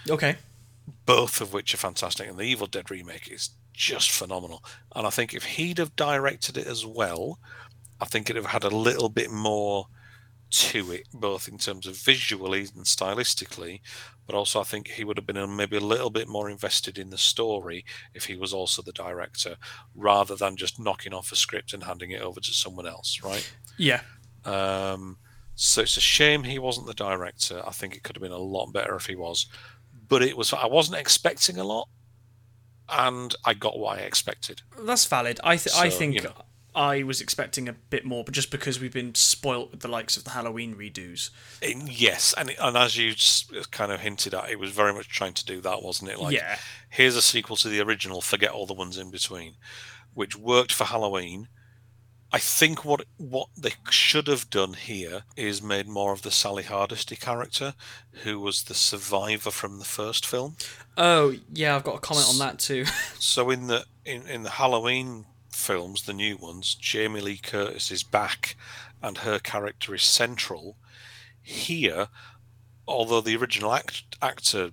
[0.08, 0.36] Okay.
[1.06, 2.28] both of which are fantastic.
[2.28, 4.64] And the Evil Dead remake is just phenomenal.
[4.94, 7.38] And I think if he'd have directed it as well,
[8.00, 9.86] I think it'd have had a little bit more
[10.50, 13.80] to it, both in terms of visually and stylistically,
[14.26, 17.10] but also I think he would have been maybe a little bit more invested in
[17.10, 19.56] the story if he was also the director,
[19.96, 23.52] rather than just knocking off a script and handing it over to someone else, right?
[23.78, 24.02] Yeah.
[24.44, 25.18] Um,
[25.54, 27.62] so it's a shame he wasn't the director.
[27.66, 29.46] I think it could have been a lot better if he was,
[30.08, 30.52] but it was.
[30.52, 31.88] I wasn't expecting a lot,
[32.88, 34.62] and I got what I expected.
[34.80, 35.40] That's valid.
[35.44, 36.32] I th- I think you know.
[36.74, 40.16] I was expecting a bit more, but just because we've been spoilt with the likes
[40.16, 41.30] of the Halloween redos.
[41.62, 43.14] In- yes, and and as you
[43.70, 46.18] kind of hinted at, it was very much trying to do that, wasn't it?
[46.18, 46.58] Like, yeah.
[46.90, 48.20] here's a sequel to the original.
[48.20, 49.54] Forget all the ones in between,
[50.14, 51.48] which worked for Halloween.
[52.34, 56.64] I think what what they should have done here is made more of the Sally
[56.64, 57.74] Hardesty character,
[58.24, 60.56] who was the survivor from the first film.
[60.96, 62.86] Oh yeah, I've got a comment on that too.
[63.20, 68.02] So in the in, in the Halloween films, the new ones, Jamie Lee Curtis is
[68.02, 68.56] back,
[69.00, 70.76] and her character is central.
[71.40, 72.08] Here,
[72.88, 74.72] although the original act, actor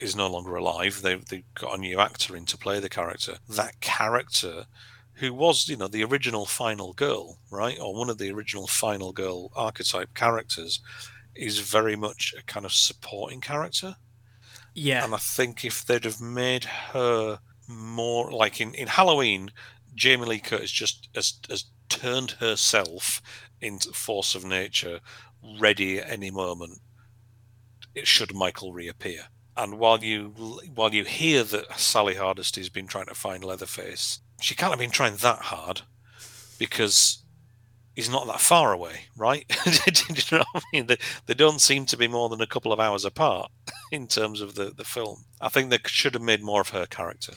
[0.00, 3.34] is no longer alive, they they've got a new actor in to play the character.
[3.46, 4.64] That character,
[5.18, 9.12] who was you know the original final girl, right, or one of the original final
[9.12, 10.80] girl archetype characters,
[11.34, 13.96] is very much a kind of supporting character.
[14.74, 15.04] yeah.
[15.04, 19.50] And I think if they'd have made her more like in, in Halloween,
[19.94, 23.20] Jamie Lee Curtis just has, has turned herself
[23.60, 25.00] into force of nature,
[25.58, 26.80] ready at any moment.
[27.94, 29.24] It should Michael reappear.
[29.56, 30.28] And while you
[30.74, 34.90] while you hear that Sally Hardesty's been trying to find Leatherface, she can't have been
[34.90, 35.82] trying that hard
[36.58, 37.22] because
[37.94, 39.44] he's not that far away, right?
[39.64, 39.70] Do
[40.14, 40.86] you know what I mean?
[40.86, 43.50] They, they don't seem to be more than a couple of hours apart
[43.92, 45.24] in terms of the, the film.
[45.40, 47.34] I think they should have made more of her character.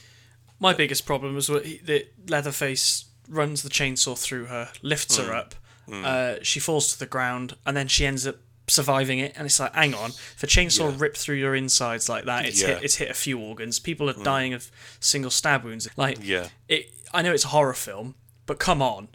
[0.60, 5.26] My biggest problem was he- that Leatherface runs the chainsaw through her, lifts Hmm.
[5.26, 5.54] her up,
[5.92, 8.36] uh, she falls to the ground, and then she ends up
[8.72, 9.32] surviving it.
[9.36, 10.96] And it's like, hang on, if a chainsaw Yeah.
[10.98, 12.68] ripped through your insides like that, it's Yeah.
[12.74, 13.78] Hit it's hit a few organs.
[13.78, 15.88] People are dying of single stab wounds.
[15.96, 16.92] Like, Yeah, it.
[17.14, 18.14] I know it's a horror film,
[18.46, 19.08] but come on.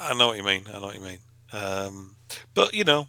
[0.00, 0.64] I know what you mean.
[0.68, 1.18] I know what you mean.
[1.52, 2.16] Um,
[2.54, 3.08] but you know,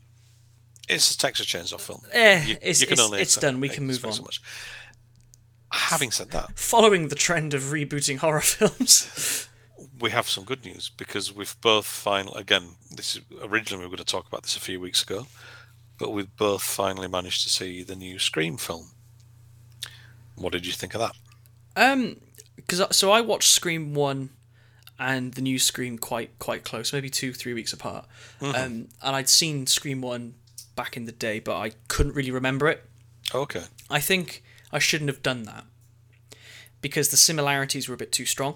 [0.88, 2.02] it's a Texas Chainsaw film.
[2.12, 3.60] Eh, You- it's you can it's, only it's done.
[3.60, 4.14] We can move on.
[4.14, 4.42] so much.
[5.72, 9.48] Having said that, Following the trend of rebooting horror films.
[10.00, 13.96] We have some good news because we've both finally again this is originally we were
[13.98, 15.28] going to talk about this a few weeks ago
[15.98, 18.92] but we've both finally managed to see the new scream film
[20.36, 21.16] what did you think of that
[21.76, 22.22] Um,
[22.56, 24.30] because so I watched Scream one
[24.98, 28.06] and the new Scream quite quite close, maybe two three weeks apart.
[28.42, 28.54] Um,
[29.02, 30.36] and I'd seen Scream one
[30.76, 32.86] back in the day, but I couldn't really remember it.
[33.34, 35.66] okay I think I shouldn't have done that
[36.82, 38.56] because the similarities were a bit too strong.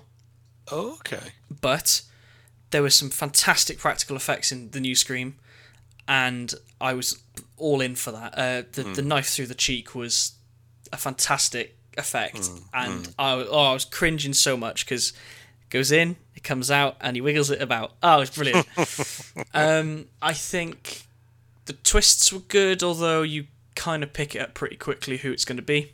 [0.71, 2.02] Okay But
[2.71, 5.36] there were some fantastic practical effects in the new Scream,
[6.08, 7.21] and I was
[7.58, 8.34] all in for that.
[8.38, 10.34] Uh, the the knife through the cheek was
[10.91, 15.10] a fantastic effect, and I was, oh, I was cringing so much because
[15.62, 17.93] it goes in, it comes out, and he wiggles it about.
[18.02, 18.67] Oh, it's brilliant.
[19.54, 21.04] um, I think
[21.65, 23.45] the twists were good, although you
[23.76, 25.93] kind of pick it up pretty quickly who it's going to be.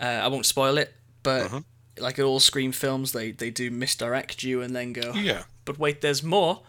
[0.00, 1.50] Uh, I won't spoil it, but
[1.98, 5.78] like in all Scream films, they they do misdirect you and then go, yeah but
[5.78, 6.62] wait, there's more.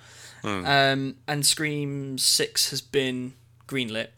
[0.43, 3.33] Um, and Scream Six has been
[3.67, 4.09] greenlit.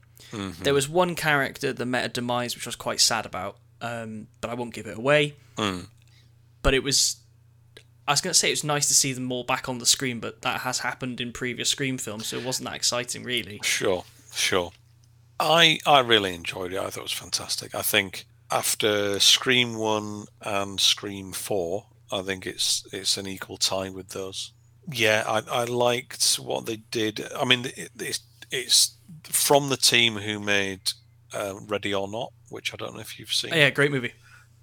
[0.62, 4.28] There was one character that met a demise, which I was quite sad about, um,
[4.41, 5.36] but I won't give it away.
[6.63, 7.17] But it was,
[8.08, 9.86] I was going to say it was nice to see them all back on the
[9.86, 13.62] screen, but that has happened in previous Scream films, so it wasn't that exciting, really.
[13.63, 14.72] sure sure
[15.39, 20.25] i i really enjoyed it i thought it was fantastic i think after scream 1
[20.41, 24.53] and scream 4 i think it's it's an equal tie with those
[24.91, 30.15] yeah i, I liked what they did i mean it, it's it's from the team
[30.15, 30.79] who made
[31.33, 34.13] uh, ready or not which i don't know if you've seen Oh, yeah, great movie.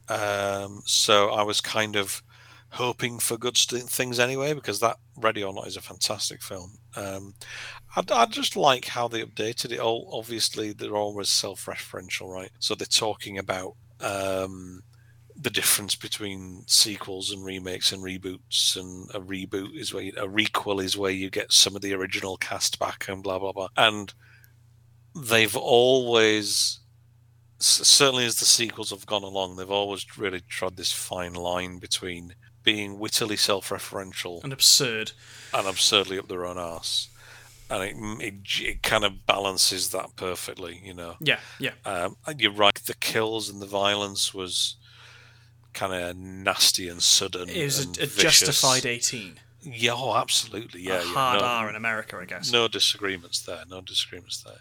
[0.08, 2.22] um, so I was kind of
[2.70, 6.76] hoping for good things anyway, because that Ready or Not is a fantastic film.
[6.96, 7.34] Um,
[7.96, 10.11] I, I just like how they updated it all.
[10.12, 12.50] Obviously, they're always self-referential, right?
[12.59, 14.83] So they're talking about um,
[15.37, 20.26] the difference between sequels and remakes and reboots, and a reboot is where you, a
[20.26, 23.68] requel is where you get some of the original cast back and blah blah blah.
[23.76, 24.12] And
[25.16, 26.80] they've always,
[27.59, 32.35] certainly as the sequels have gone along, they've always really trod this fine line between
[32.62, 35.12] being wittily self-referential and absurd
[35.52, 37.09] and absurdly up their own arse.
[37.70, 41.16] And it, it, it kind of balances that perfectly, you know.
[41.20, 41.72] Yeah, yeah.
[41.85, 42.74] Um, and you're right.
[42.74, 44.77] The kills and the violence was
[45.72, 47.48] kind of nasty and sudden.
[47.48, 49.40] It was a, a justified 18.
[49.62, 50.83] Yeah, oh, absolutely.
[50.83, 51.12] Yeah, a yeah.
[51.12, 52.53] hard no, R in America, I guess.
[52.53, 53.64] no disagreements there.
[53.68, 54.61] No disagreements there.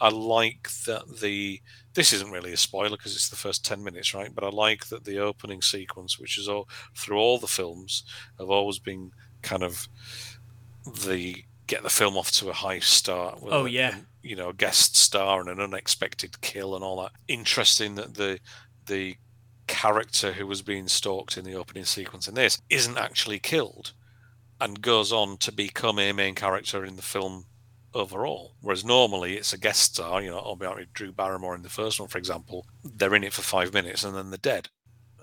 [0.00, 1.60] I like that the.
[1.94, 4.34] This isn't really a spoiler because it's the first ten minutes, right?
[4.34, 8.04] But I like that the opening sequence, which is all through all the films,
[8.38, 9.88] have always been kind of
[11.04, 13.40] the get the film off to a high start.
[13.40, 13.98] with Oh, a- yeah.
[14.22, 17.12] you know, a guest star and an unexpected kill and all that.
[17.28, 18.40] Interesting that the
[18.86, 19.16] the
[19.68, 23.92] character who was being stalked in the opening sequence in this isn't actually killed
[24.60, 27.44] and goes on to become a main character in the film
[27.94, 28.54] overall.
[28.62, 32.08] Whereas normally it's a guest star, you know, obviously Drew Barrymore in the first one,
[32.08, 34.68] for example, they're in it for five minutes and then they're dead.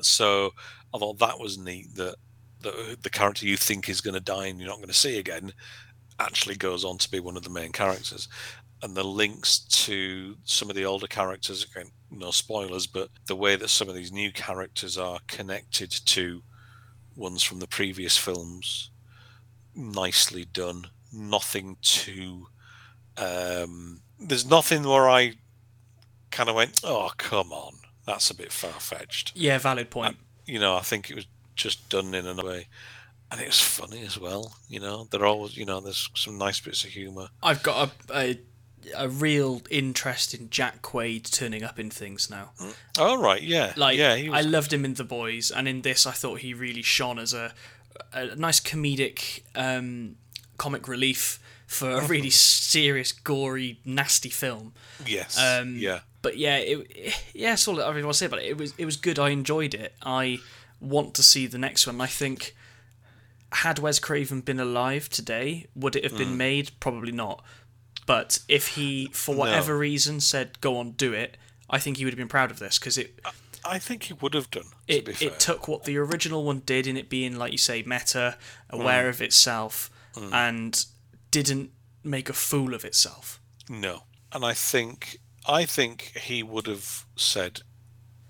[0.02, 0.52] So
[0.94, 2.16] I thought that was neat that
[2.62, 5.18] the, the character you think is going to die and you're not going to see
[5.18, 5.54] again
[6.20, 8.28] actually goes on to be one of the main characters.
[8.82, 13.56] And the links to some of the older characters, again, no spoilers, but the way
[13.56, 16.44] that some of these new characters are connected to
[17.16, 18.92] ones from the previous films,
[19.76, 20.88] nicely done.
[21.12, 22.48] Nothing too.
[23.18, 25.34] Um, there's nothing where I
[26.32, 27.76] kind of went, oh, come on,
[28.06, 30.18] that's a bit far fetched Yeah, valid point.
[30.46, 32.68] you know, I think it was just done in a way,
[33.32, 34.54] and it was funny as well.
[34.68, 37.30] You know, they're always, you know, there's some nice bits of humour.
[37.44, 38.40] I've got a, a
[38.96, 42.52] a real interest in Jack Quaid turning up in things now.
[43.00, 46.12] Oh right, yeah, Like yeah, I loved him in The Boys, and in this I
[46.12, 47.54] thought he really shone as a
[48.14, 50.18] a nice comedic um,
[50.58, 54.74] comic relief for a really serious, gory, nasty film.
[55.06, 58.40] yes, um, yeah, But yeah, it, yeah, that's all I really want to say about
[58.40, 58.46] it.
[58.46, 59.18] It was it was good.
[59.18, 59.96] I enjoyed it.
[60.04, 60.40] I
[60.80, 62.00] want to see the next one.
[62.02, 62.56] I think
[63.56, 66.38] had Wes Craven been alive today, would it have been mm.
[66.38, 66.72] made?
[66.80, 67.44] Probably not.
[68.06, 71.38] But if he, for whatever reason, said go on, do it,
[71.70, 73.20] I think he would have been proud of this because it
[73.68, 74.66] I think he would have done.
[74.88, 77.52] To be it, fair, it took what the original one did in it being like
[77.52, 78.38] you say meta
[78.70, 79.10] aware mm.
[79.10, 80.32] of itself mm.
[80.32, 80.86] and
[81.32, 81.72] didn't
[82.04, 87.62] make a fool of itself no, and I think I think he would have said,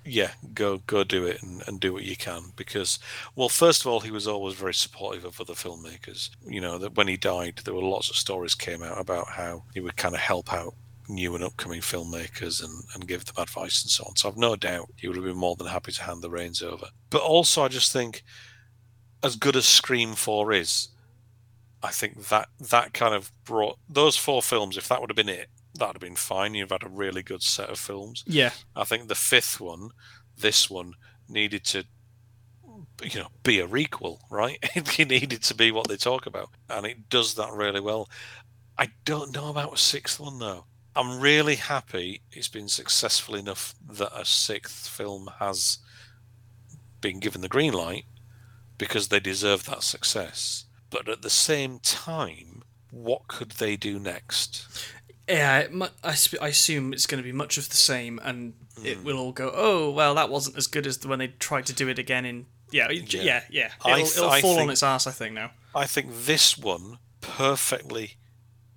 [0.06, 3.00] "Yeah, go go do it and, and do what you can." Because,
[3.36, 6.30] well, first of all, he was always very supportive of other filmmakers.
[6.46, 9.64] You know that when he died, there were lots of stories came out about how
[9.74, 10.74] he would kind of help out
[11.08, 14.16] new and upcoming filmmakers and, and give them advice and so on.
[14.16, 16.62] So I've no doubt he would have been more than happy to hand the reins
[16.62, 16.88] over.
[17.10, 18.24] But also, I just think,
[19.24, 20.90] as good as Scream Four is,
[21.84, 24.78] I think that that kind of brought those four films.
[24.78, 26.54] If that would have been it, that would have been fine.
[26.54, 28.24] You've had a really good set of films.
[28.28, 29.90] yeah I think the fifth one,
[30.38, 30.94] this one,
[31.28, 31.86] needed to,
[33.04, 34.58] you know, be a requel, right?
[34.76, 38.10] it needed to be what they talk about, and it does that really well.
[38.78, 40.66] I don't know about a sixth one though.
[40.98, 45.80] I'm really happy it's been successful enough that a sixth film has
[47.02, 48.06] been given the green light
[48.78, 50.66] because they deserve that success.
[50.90, 54.68] But at the same time, what could they do next?
[55.28, 55.72] Yeah it
[56.04, 59.04] I, I assume it's going to be much of the same and it Hmm.
[59.06, 61.74] will all go oh well that wasn't as good as the when they tried to
[61.74, 63.42] do it again in yeah yeah Yeah.
[63.50, 67.00] yeah, it'll, th- it'll fall on its ass i think now I think this one
[67.22, 68.12] perfectly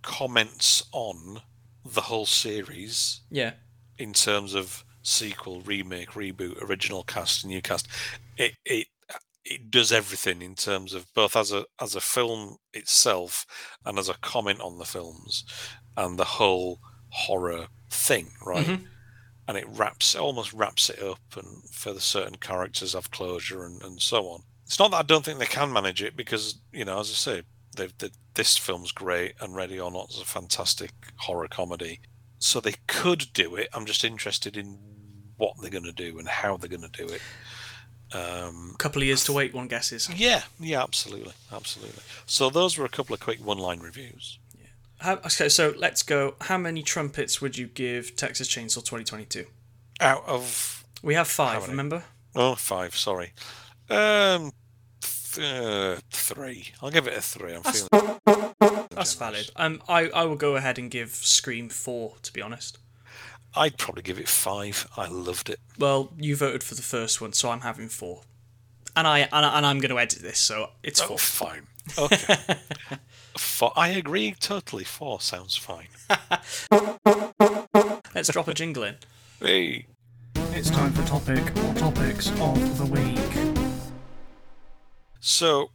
[0.03, 1.43] comments on
[1.85, 3.53] the whole series yeah
[3.99, 7.89] in terms of sequel, remake, reboot, original cast, new cast.
[8.37, 8.87] It it
[9.45, 13.47] it does everything in terms of both as a as a film itself
[13.87, 15.45] and as a comment on the films
[15.99, 16.79] and the whole
[17.11, 18.67] horror thing, right?
[18.67, 18.87] Mhm.
[19.47, 23.83] And it wraps almost wraps it up and for the certain characters have closure and,
[23.83, 24.43] and so on.
[24.65, 27.15] It's not that I don't think they can manage it because, you know, as I
[27.15, 27.43] say,
[27.77, 32.01] they've, they, this film's great and Ready or Not is a fantastic horror comedy.
[32.39, 33.69] So they could do it.
[33.73, 34.79] I'm just interested in
[35.39, 37.23] what they're going to do and how they're going to do it.
[38.13, 42.03] Um, a couple of years to wait one guesses yeah, yeah, absolutely, absolutely.
[42.25, 44.39] So those were a couple of quick one-line reviews.
[45.01, 49.47] How, okay so let's go how many trumpets would you give texas chainsaw 2022
[50.01, 52.05] Out of we have five remember
[52.35, 53.33] oh five, sorry,
[53.91, 54.53] um,
[55.01, 56.73] th- uh, three.
[56.83, 57.55] I'll give it a three.
[57.55, 58.19] I'm That's- feeling
[58.91, 59.15] that's generous.
[59.15, 62.79] valid um i i will go ahead and give scream four to be honest
[63.57, 64.87] I'd probably give it five.
[64.97, 65.59] I loved it.
[65.79, 68.21] Well, you voted for the first one, so I'm having four.
[68.95, 71.19] And I and, I, and I'm going to edit this, so it's Oh, four.
[71.19, 71.67] fine.
[71.97, 72.37] Okay.
[73.39, 74.85] Four, I agree totally.
[74.85, 75.89] Four sounds fine.
[78.15, 78.97] Let's drop a jingle in.
[79.41, 79.87] Hey.
[80.53, 83.57] It's time for topic or topics of the week.
[85.21, 85.71] So,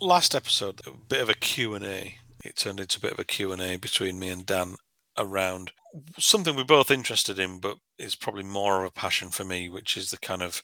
[0.00, 2.16] last episode, a bit of a Q&A.
[2.44, 4.76] It turned into a bit of a Q&A between me and Dan
[5.18, 5.72] around
[6.18, 9.96] something we're both interested in, but is probably more of a passion for me, which
[9.96, 10.62] is the kind of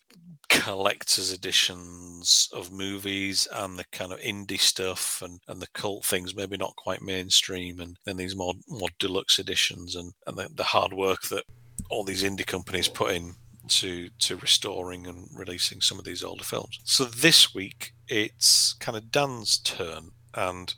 [0.49, 6.35] collector's editions of movies and the kind of indie stuff and, and the cult things,
[6.35, 10.65] maybe not quite mainstream, and then these more more deluxe editions and, and the, the
[10.65, 11.45] hard work that
[11.91, 13.35] all these indie companies put in
[13.69, 16.81] to to restoring and releasing some of these older films.
[16.85, 20.75] So this week it's kind of Dan's turn, and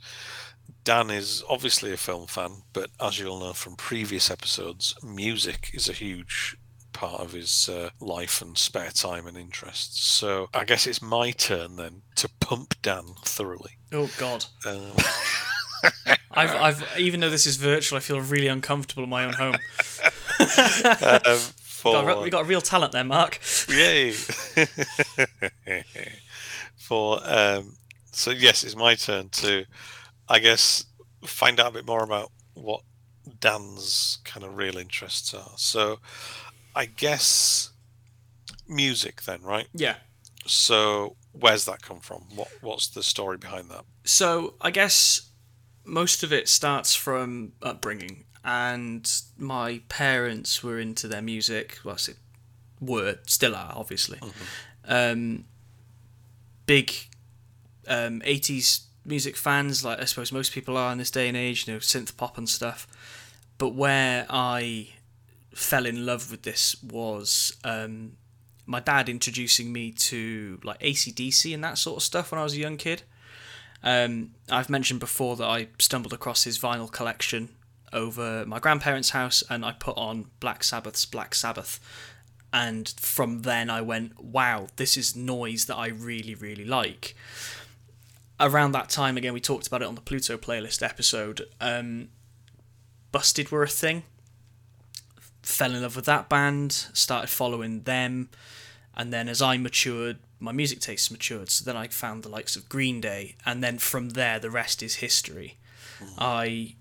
[0.90, 5.88] Dan is obviously a film fan, but as you'll know from previous episodes, music is
[5.88, 6.56] a huge
[6.92, 10.04] part of his uh, life and spare time and interests.
[10.04, 13.78] So I guess it's my turn then to pump Dan thoroughly.
[13.92, 14.46] Oh God.
[14.66, 14.90] Um,
[16.32, 19.54] I've, I've even though this is virtual, I feel really uncomfortable in my own home.
[19.54, 19.60] um,
[21.62, 23.38] for Got a re- we got real talent there, Mark.
[23.68, 24.10] Yay!
[26.78, 27.76] For um,
[28.10, 29.66] so yes, it's my turn to,
[30.30, 30.84] I guess,
[31.26, 32.82] find out a bit more about what
[33.40, 35.52] Dan's kind of real interests are.
[35.56, 35.98] So,
[36.74, 37.70] I guess
[38.68, 39.66] music then, right?
[39.74, 39.96] Yeah.
[40.46, 42.24] So, where's that come from?
[42.34, 43.84] What what's the story behind that?
[44.04, 45.30] So I guess
[45.84, 51.78] most of it starts from upbringing, and my parents were into their music.
[51.84, 52.12] Well, I
[52.80, 54.18] were, still are, obviously.
[54.86, 55.44] Um,
[56.66, 56.92] big
[57.86, 61.66] um, 80s music fans, like I suppose most people are in this day and age,
[61.66, 62.86] you know, synth pop and stuff.
[63.58, 64.90] But where I
[65.54, 68.12] fell in love with this was um,
[68.64, 72.54] my dad introducing me to like ACDC and that sort of stuff when I was
[72.54, 73.02] a young kid.
[73.82, 77.50] Um, I've mentioned before that I stumbled across his vinyl collection
[77.92, 81.80] over my grandparents' house and I put on Black Sabbath's Black Sabbath.
[82.52, 87.14] And from then I went, wow, this is noise that I really, really like.
[88.40, 91.42] Around that time, again, we talked about it on the Pluto playlist episode.
[91.60, 92.08] Um,
[93.12, 94.04] Busted were a thing.
[95.42, 98.30] Fell in love with that band, started following them,
[98.96, 101.50] and then as I matured, my music tastes matured.
[101.50, 104.82] So then I found the likes of Green Day, and then from there, the rest
[104.82, 105.58] is history.
[106.18, 106.76] I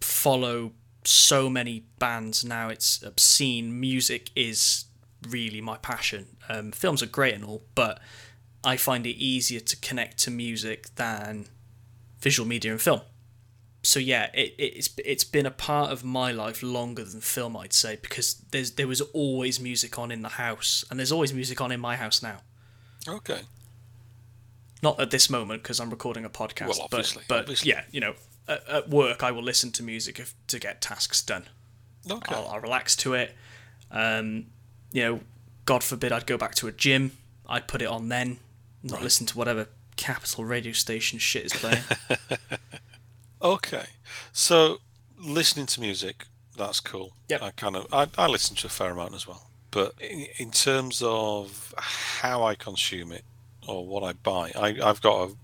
[0.00, 0.72] follow
[1.04, 3.78] so many bands now; it's obscene.
[3.78, 4.86] Music is
[5.28, 6.36] really my passion.
[6.48, 8.00] Um, films are great and all, but
[8.66, 11.46] I find it easier to connect to music than
[12.20, 13.00] visual media and film.
[13.84, 17.72] So yeah, it, it's it's been a part of my life longer than film, I'd
[17.72, 21.60] say, because there's there was always music on in the house, and there's always music
[21.60, 22.38] on in my house now.
[23.06, 23.42] Okay.
[24.82, 27.70] Not at this moment because I'm recording a podcast, Well, obviously, but, but obviously.
[27.70, 28.14] yeah, you know,
[28.48, 31.44] at, at work I will listen to music if, to get tasks done.
[32.10, 32.34] Okay.
[32.34, 33.34] I'll, I'll relax to it.
[33.92, 34.46] Um,
[34.92, 35.20] you know,
[35.64, 37.12] God forbid I'd go back to a gym.
[37.48, 38.38] I'd put it on then,
[38.90, 41.82] not listen to whatever capital radio station shit is playing.
[43.42, 43.86] Okay.
[44.32, 44.78] So
[45.18, 46.26] listening to music,
[46.56, 47.12] that's cool.
[47.28, 47.42] Yep.
[47.42, 49.50] I kind of I, I listen to a fair amount as well.
[49.70, 53.24] But in, in terms of how I consume it
[53.68, 55.34] or what I buy, I, I've got a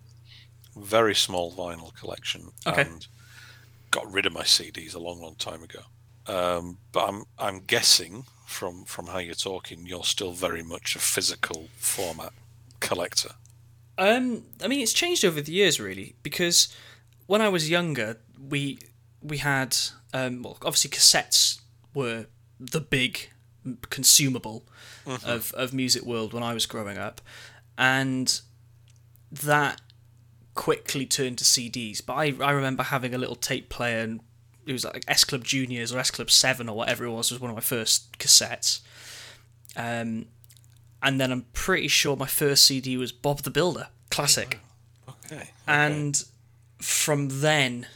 [0.80, 2.82] very small vinyl collection Okay.
[2.82, 3.06] and
[3.90, 5.80] got rid of my CDs a long, long time ago.
[6.26, 10.98] Um, but I'm I'm guessing from from how you're talking, you're still very much a
[10.98, 12.32] physical format
[12.82, 13.30] collector.
[13.96, 16.74] Um, I mean, it's changed over the years, really, because
[17.26, 18.78] when I was younger, we
[19.22, 19.76] we had
[20.12, 21.60] um, well, obviously cassettes
[21.94, 22.26] were
[22.58, 23.30] the big
[23.90, 24.64] consumable
[25.24, 27.20] of of music world when I was growing up,
[27.78, 28.40] and
[29.30, 29.80] that
[30.54, 32.04] quickly turned to CDs.
[32.04, 34.20] But I I remember having a little tape player, and
[34.66, 37.40] it was like S Club Juniors or S Club Seven or whatever it was was
[37.40, 38.80] one of my first cassettes.
[39.76, 40.26] Um,
[41.02, 44.60] and then I'm pretty sure my first CD was Bob the Builder, classic.
[45.08, 45.50] Okay.
[45.66, 46.22] And
[46.78, 47.86] from then,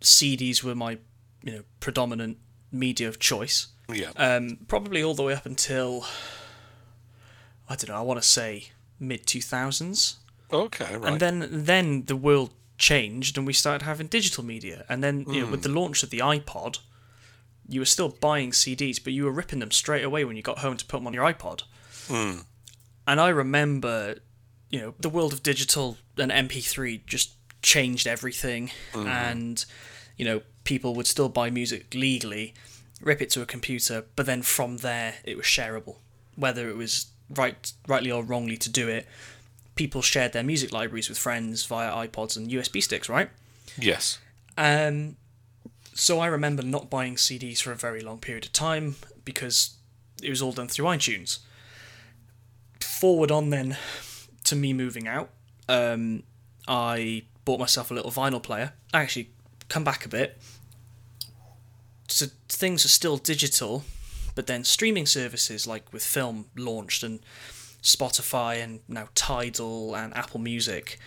[0.00, 0.98] CDs were my,
[1.42, 2.38] you know, predominant
[2.70, 3.68] media of choice.
[3.92, 4.10] Yeah.
[4.16, 6.04] Um, probably all the way up until
[7.68, 7.96] I don't know.
[7.96, 10.18] I want to say mid two thousands,
[10.52, 10.96] okay.
[10.96, 11.12] Right.
[11.12, 14.84] and then then the world changed, and we started having digital media.
[14.88, 16.78] And then you know, with the launch of the iPod,
[17.68, 20.58] you were still buying CDs, but you were ripping them straight away when you got
[20.58, 21.62] home to put them on your iPod.
[23.10, 24.20] And I remember,
[24.70, 29.64] you know, the world of digital and MP3 just changed everything, and
[30.16, 32.54] you know, people would still buy music legally.
[33.00, 35.96] rip it to a computer, but then from there it was shareable.
[36.36, 39.08] Whether it was right, rightly or wrongly to do it,
[39.74, 43.30] people shared their music libraries with friends via iPods and USB sticks, right?
[43.76, 44.20] Yes.
[44.56, 45.16] Um,
[45.94, 48.94] so I remember not buying CDs for a very long period of time
[49.24, 49.78] because
[50.22, 51.40] it was all done through iTunes.
[53.00, 53.78] Forward on then
[54.44, 55.30] to me moving out,
[55.70, 56.22] um,
[56.68, 58.74] I bought myself a little vinyl player.
[58.92, 59.30] I actually,
[59.70, 60.36] come back a bit.
[62.08, 63.84] So things are still digital,
[64.34, 67.20] but then streaming services like with film launched and
[67.82, 70.98] Spotify and now Tidal and Apple Music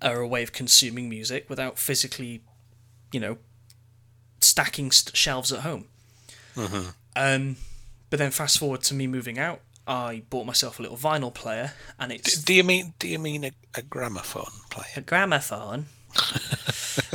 [0.00, 2.42] are a way of consuming music without physically,
[3.10, 3.38] you know,
[4.38, 5.86] stacking st- shelves at home.
[6.54, 6.90] Mm-hmm.
[7.16, 7.56] Um,
[8.10, 11.72] but then fast forward to me moving out, I bought myself a little vinyl player,
[11.98, 14.86] and it's do you mean do you mean a, a gramophone player?
[14.96, 15.86] a gramophone,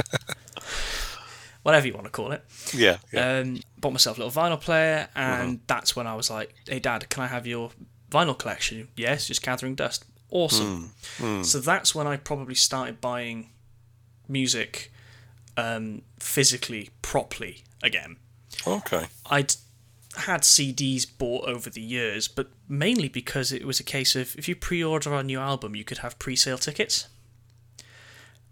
[1.63, 2.43] whatever you want to call it.
[2.74, 2.97] Yeah.
[3.11, 3.39] Yeah.
[3.39, 7.09] Um, bought myself a little vinyl player, and that's when I was like, "Hey, Dad,
[7.09, 7.72] can I have your
[8.11, 10.05] vinyl collection?" Yes, just gathering dust.
[10.32, 10.91] Awesome.
[11.43, 13.49] So that's when I probably started buying
[14.28, 14.91] music
[15.57, 18.17] um, physically, properly again.
[18.67, 19.07] okay.
[19.30, 19.55] I'd
[20.18, 24.47] had CDs bought over the years, but mainly because it was a case of if
[24.47, 27.07] you pre-order our new album, you could have pre-sale tickets.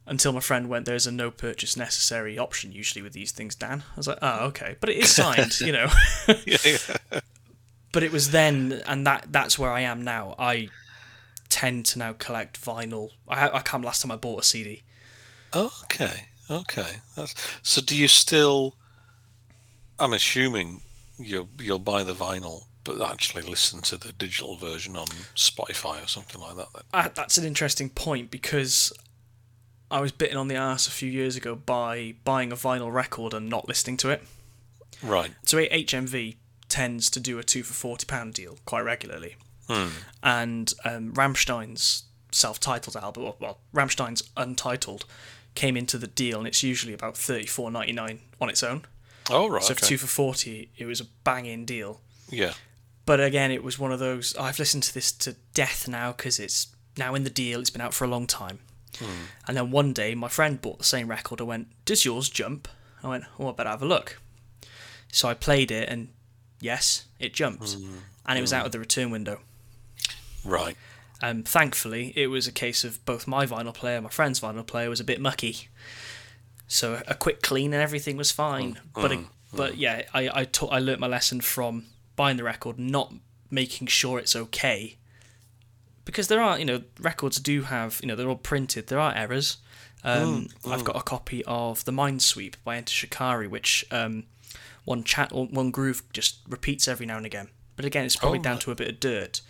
[0.05, 3.83] Until my friend went, there's a no purchase necessary option usually with these things, Dan.
[3.91, 5.87] I was like, oh, okay, but it is signed, you know.
[6.45, 6.57] Yeah.
[6.63, 7.19] yeah.
[7.91, 10.35] but it was then, and that that's where I am now.
[10.39, 10.69] I
[11.49, 13.09] tend to now collect vinyl.
[13.27, 14.83] I I can't last time I bought a CD.
[15.53, 16.27] Okay.
[16.49, 16.97] Okay.
[17.15, 18.75] That's, so do you still?
[19.99, 20.81] I'm assuming
[21.17, 26.07] you'll you'll buy the vinyl, but actually listen to the digital version on Spotify or
[26.07, 26.67] something like that.
[26.93, 28.91] Uh, that's an interesting point because
[29.89, 33.33] I was bitten on the ass a few years ago by buying a vinyl record
[33.33, 34.23] and not listening to it.
[35.03, 35.31] Right.
[35.45, 36.35] So HMV
[36.69, 39.35] tends to do a two for forty pound deal quite regularly,
[39.69, 39.87] Hmm.
[40.23, 45.05] and um, Rammstein's self-titled album, or, well, Rammstein's Untitled,
[45.55, 48.83] came into the deal, and it's usually about thirty four ninety nine on its own.
[49.29, 49.63] Oh right.
[49.63, 49.79] So okay.
[49.79, 52.01] for two for forty, it was a banging deal.
[52.29, 52.53] Yeah.
[53.05, 54.35] But again, it was one of those.
[54.37, 56.67] I've listened to this to death now because it's
[56.97, 57.59] now in the deal.
[57.59, 58.59] It's been out for a long time.
[58.99, 59.05] Hmm.
[59.47, 62.67] And then one day, my friend bought the same record I went, "Does yours jump?"
[63.03, 64.19] I went, "Oh, I better have a look."
[65.11, 66.09] So I played it, and
[66.59, 67.97] yes, it jumped, hmm.
[68.25, 68.57] and it was hmm.
[68.57, 69.39] out of the return window.
[70.43, 70.77] Right.
[71.21, 74.89] Um, thankfully, it was a case of both my vinyl player, my friend's vinyl player
[74.89, 75.67] was a bit mucky,
[76.67, 78.79] so a quick clean and everything was fine.
[78.93, 79.11] But
[79.53, 83.13] but yeah, I I taught I learnt my lesson from buying the record, not
[83.49, 84.97] making sure it's okay,
[86.05, 89.13] because there are you know records do have you know they're all printed, there are
[89.15, 89.57] errors.
[90.03, 94.23] Um, I've got a copy of the Mindsweep by Enter Shikari, which um,
[94.85, 97.49] one chat one groove just repeats every now and again.
[97.75, 99.41] But again, it's probably Oh, down to a bit of dirt.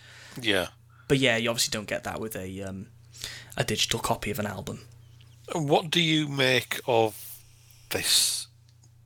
[0.42, 0.68] Yeah.
[1.08, 2.88] But yeah, you obviously don't get that with a um,
[3.56, 4.82] a digital copy of an album.
[5.54, 7.40] What do you make of
[7.90, 8.48] this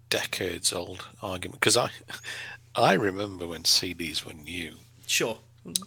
[0.09, 1.59] decades old argument?
[1.59, 1.91] Because I,
[2.75, 4.73] I remember when CDs were new.
[5.05, 5.37] Sure,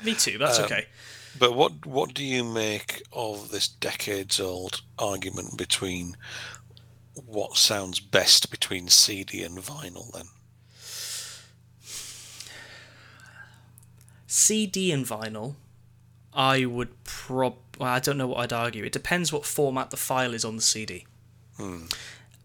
[0.05, 0.38] me too.
[0.38, 0.86] That's Um, okay.
[1.36, 6.16] But what what do you make of this decades old argument between
[7.14, 10.12] what sounds best between CD and vinyl?
[10.12, 10.26] Then
[14.26, 15.57] CD and vinyl,
[16.32, 17.57] I would prob.
[17.79, 18.85] Well, I don't know what I'd argue.
[18.85, 21.07] It depends what format the file is on the CD.
[21.57, 21.87] Hmm.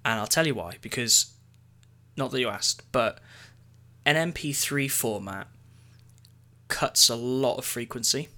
[0.06, 0.78] And I'll tell you why.
[0.82, 1.34] Because,
[2.18, 3.20] not that you asked, but
[4.06, 5.48] an MP3 format
[6.68, 8.30] cuts a lot of frequency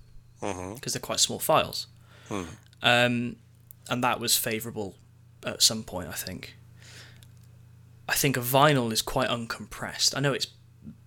[0.42, 0.76] mm-hmm.
[0.76, 1.88] because they're quite small files.
[2.28, 2.44] Hmm.
[2.82, 3.36] Um,
[3.90, 4.96] and that was favourable
[5.46, 6.56] at some point, I think.
[8.10, 10.16] I think a vinyl is quite uncompressed.
[10.18, 10.48] I know it's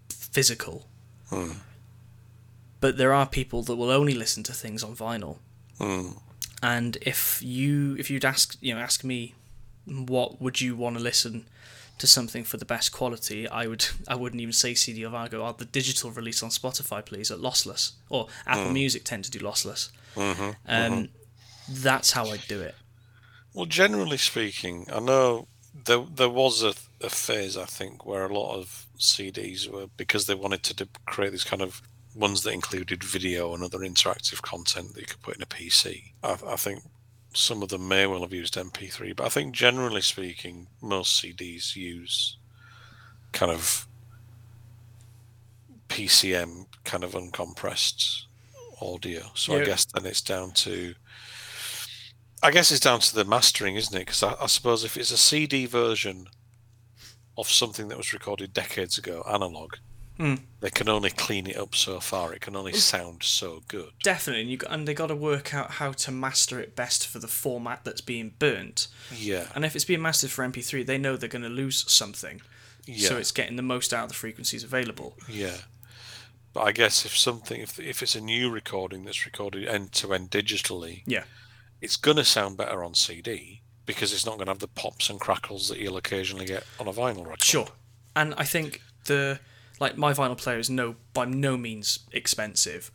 [0.08, 0.86] physical,
[1.28, 1.52] hmm.
[2.80, 5.38] but there are people that will only listen to things on vinyl.
[5.80, 6.18] Mm.
[6.62, 9.34] And if you if you'd ask you know ask me
[9.86, 11.46] what would you want to listen
[11.98, 15.14] to something for the best quality, I would I wouldn't even say CD or.
[15.14, 18.74] I oh, the digital release on Spotify, please, at lossless, or Apple mm.
[18.74, 19.90] Music tend to do lossless.
[20.16, 21.04] Mm-hmm, um, mm-hmm.
[21.68, 22.74] That's how I'd do it.
[23.52, 25.48] Well, generally speaking, I know
[25.84, 30.26] there there was a, a phase I think where a lot of CDs were because
[30.26, 31.82] they wanted to de- create these kind of
[32.14, 36.12] ones that included video and other interactive content that you could put in a PC.
[36.22, 36.82] I, I think
[37.34, 41.74] some of them may well have used MP3, but I think generally speaking, most CDs
[41.74, 42.38] use
[43.32, 43.86] kind of
[45.88, 48.22] PCM, kind of uncompressed
[48.80, 49.22] audio.
[49.34, 50.94] So I guess then it's down to
[52.42, 54.00] I guess it's down to the mastering, isn't it?
[54.00, 56.26] Because I, I suppose if it's a CD version
[57.38, 59.76] of something that was recorded decades ago, analog,
[60.16, 60.34] Hmm.
[60.60, 62.32] they can only clean it up so far.
[62.32, 63.90] It can only sound so good.
[64.04, 67.06] Definitely, and, you, got- and they got to work out how to master it best
[67.08, 68.86] for the format that's being burnt.
[69.12, 72.40] Yeah, And if it's being mastered for MP3, they know they're going to lose something.
[72.86, 75.16] yeah, So it's getting the most out of the frequencies available.
[75.28, 75.56] yeah.
[76.52, 80.14] But I guess if something, if if it's a new recording that's recorded end to
[80.14, 81.24] end digitally, Yeah.
[81.80, 85.10] it's going to sound better on CD because it's not going to have the pops
[85.10, 87.42] and crackles that you'll occasionally get on a vinyl record.
[87.42, 87.68] Sure.
[88.14, 89.40] And I think the
[89.80, 92.90] like my vinyl player is no by no means expensive,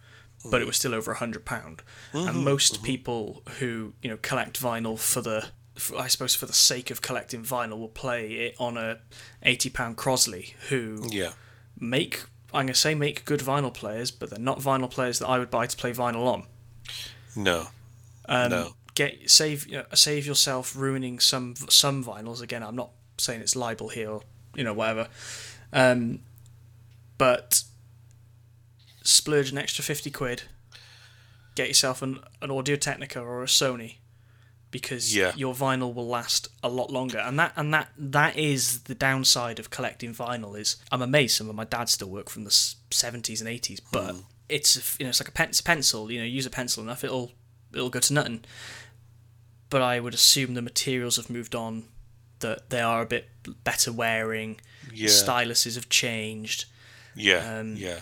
[0.49, 1.81] but it was still over a hundred pound.
[2.13, 5.47] And most people who you know collect vinyl for the
[5.97, 8.99] I suppose for the sake of collecting vinyl will play it on a
[9.43, 11.31] eighty pound Crosley who Yeah,
[11.79, 12.23] make
[12.53, 15.51] I'm gonna say make good vinyl players, but they're not vinyl players that I would
[15.51, 16.43] buy to play vinyl on.
[17.35, 17.67] no,
[18.27, 18.73] Um, No.
[18.95, 22.41] Get save you know, save yourself ruining some some vinyls.
[22.41, 24.21] Again, I'm not saying it's libel here or
[24.55, 25.07] you know whatever,
[25.71, 26.19] um,
[27.19, 27.61] but
[29.03, 30.43] splurge an extra fifty quid.
[31.53, 33.97] Get yourself an an Audio Technica or a Sony,
[34.71, 35.33] because Yeah.
[35.35, 37.19] your vinyl will last a lot longer.
[37.19, 40.57] And that and that that is the downside of collecting vinyl.
[40.59, 42.51] Is I'm amazed some of my dad still work from the
[42.91, 44.21] seventies and eighties, but hmm.
[44.47, 46.11] it's you know it's like a, pen, it's a pencil.
[46.11, 47.33] You know, use a pencil enough, it'll
[47.73, 48.45] it'll go to nothing.
[49.69, 51.83] But I would assume the materials have moved on,
[52.39, 53.29] that they are a bit
[53.63, 54.59] better wearing.
[54.91, 56.65] yeah, Styluses have changed.
[57.19, 58.01] Yeah, um, yeah.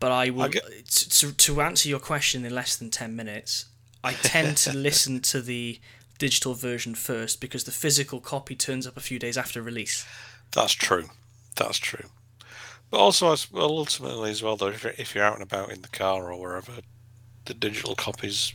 [0.00, 3.66] But I will get- to, to answer your question in less than ten minutes.
[4.04, 5.78] I tend to listen to the
[6.18, 10.04] digital version first because the physical copy turns up a few days after release.
[10.52, 11.08] That's true.
[11.56, 12.08] That's true.
[12.90, 15.82] But also, well, ultimately as well, though, if you're, if you're out and about in
[15.82, 16.72] the car or wherever,
[17.46, 18.52] the digital copy's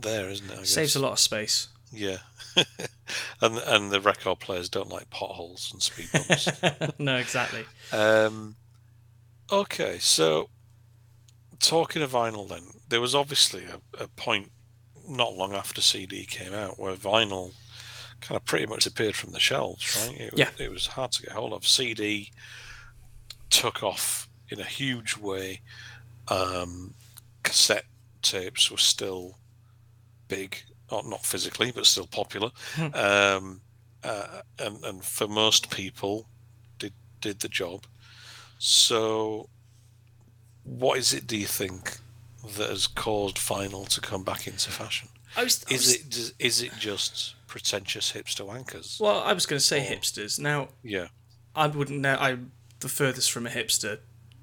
[0.00, 0.58] there, isn't it?
[0.60, 1.68] I Saves a lot of space.
[1.92, 2.18] Yeah.
[3.40, 6.48] and and the record players don't like potholes and speed bumps.
[6.98, 7.64] no, exactly.
[7.92, 8.56] um,
[9.50, 10.48] okay, so
[11.58, 14.50] talking of vinyl, then there was obviously a, a point
[15.08, 17.52] not long after CD came out where vinyl
[18.20, 20.20] kind of pretty much appeared from the shelves, right?
[20.20, 20.50] It, was- Yeah.
[20.58, 21.66] it was hard to get hold of.
[21.66, 22.30] CD
[23.50, 25.60] took off in a huge way.
[26.28, 26.94] Um,
[27.42, 27.84] cassette
[28.22, 29.38] tapes were still
[30.28, 30.56] big,
[30.90, 32.50] or not physically, but still popular.
[32.94, 33.60] um,
[34.04, 36.26] uh, and and for most people,
[36.78, 37.86] did did the job.
[38.64, 39.48] So,
[40.62, 41.26] what is it?
[41.26, 41.98] Do you think
[42.56, 45.08] that has caused vinyl to come back into fashion?
[45.36, 49.00] I was, I Is was- it does- is it just pretentious hipster wankers?
[49.00, 50.38] Well, I was going to say Or- hipsters.
[50.38, 51.08] Now, yeah,
[51.56, 52.14] I wouldn't know.
[52.20, 53.98] I'm the furthest from a hipster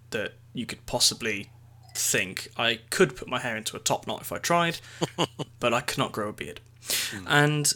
[0.09, 1.49] that you could possibly
[1.95, 2.49] think.
[2.57, 4.79] I could put my hair into a top knot if I tried,
[5.61, 6.59] but I cannot grow a beard.
[7.25, 7.71] And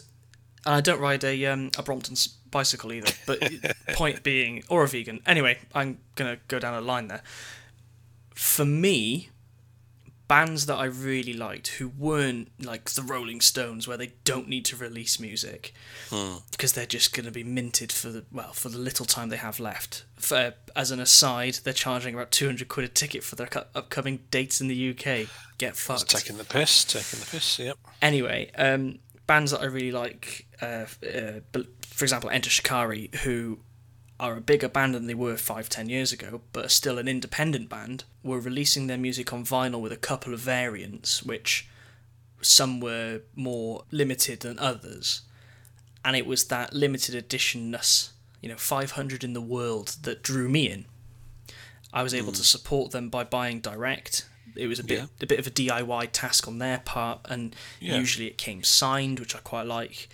[0.66, 2.18] I don't ride a um, a Brompton
[2.54, 3.12] bicycle either.
[3.26, 3.40] But
[3.96, 5.22] point being, or a vegan.
[5.26, 7.24] Anyway, I'm gonna go down a line there.
[8.36, 9.30] For me,
[10.28, 14.66] bands that I really liked who weren't like the Rolling Stones, where they don't need
[14.66, 15.74] to release music
[16.52, 19.38] because they're just going to be minted for the well for the little time they
[19.38, 20.06] have left.
[20.16, 23.70] For, as an aside, they're charging about two hundred quid a ticket for their cu-
[23.76, 25.28] upcoming dates in the UK.
[25.58, 26.10] Get fucked.
[26.10, 27.60] taking the piss, taking the piss.
[27.60, 27.78] Yep.
[28.02, 31.40] Anyway, um, bands that I really like, uh, uh,
[31.94, 33.60] for example, Enter Shikari, who
[34.20, 37.08] are a bigger band than they were five, ten years ago, but are still an
[37.08, 41.68] independent band, were releasing their music on vinyl with a couple of variants, which
[42.42, 45.22] some were more limited than others.
[46.04, 48.10] And it was that limited editionness,
[48.42, 50.86] you know, 500 in the world that drew me in.
[51.94, 52.44] I was able to hmm.
[52.44, 54.26] support them by buying direct.
[54.56, 55.06] It was a bit Yeah.
[55.22, 57.98] a bit of a DIY task on their part, and Yeah.
[57.98, 60.10] usually it came signed, which I quite like.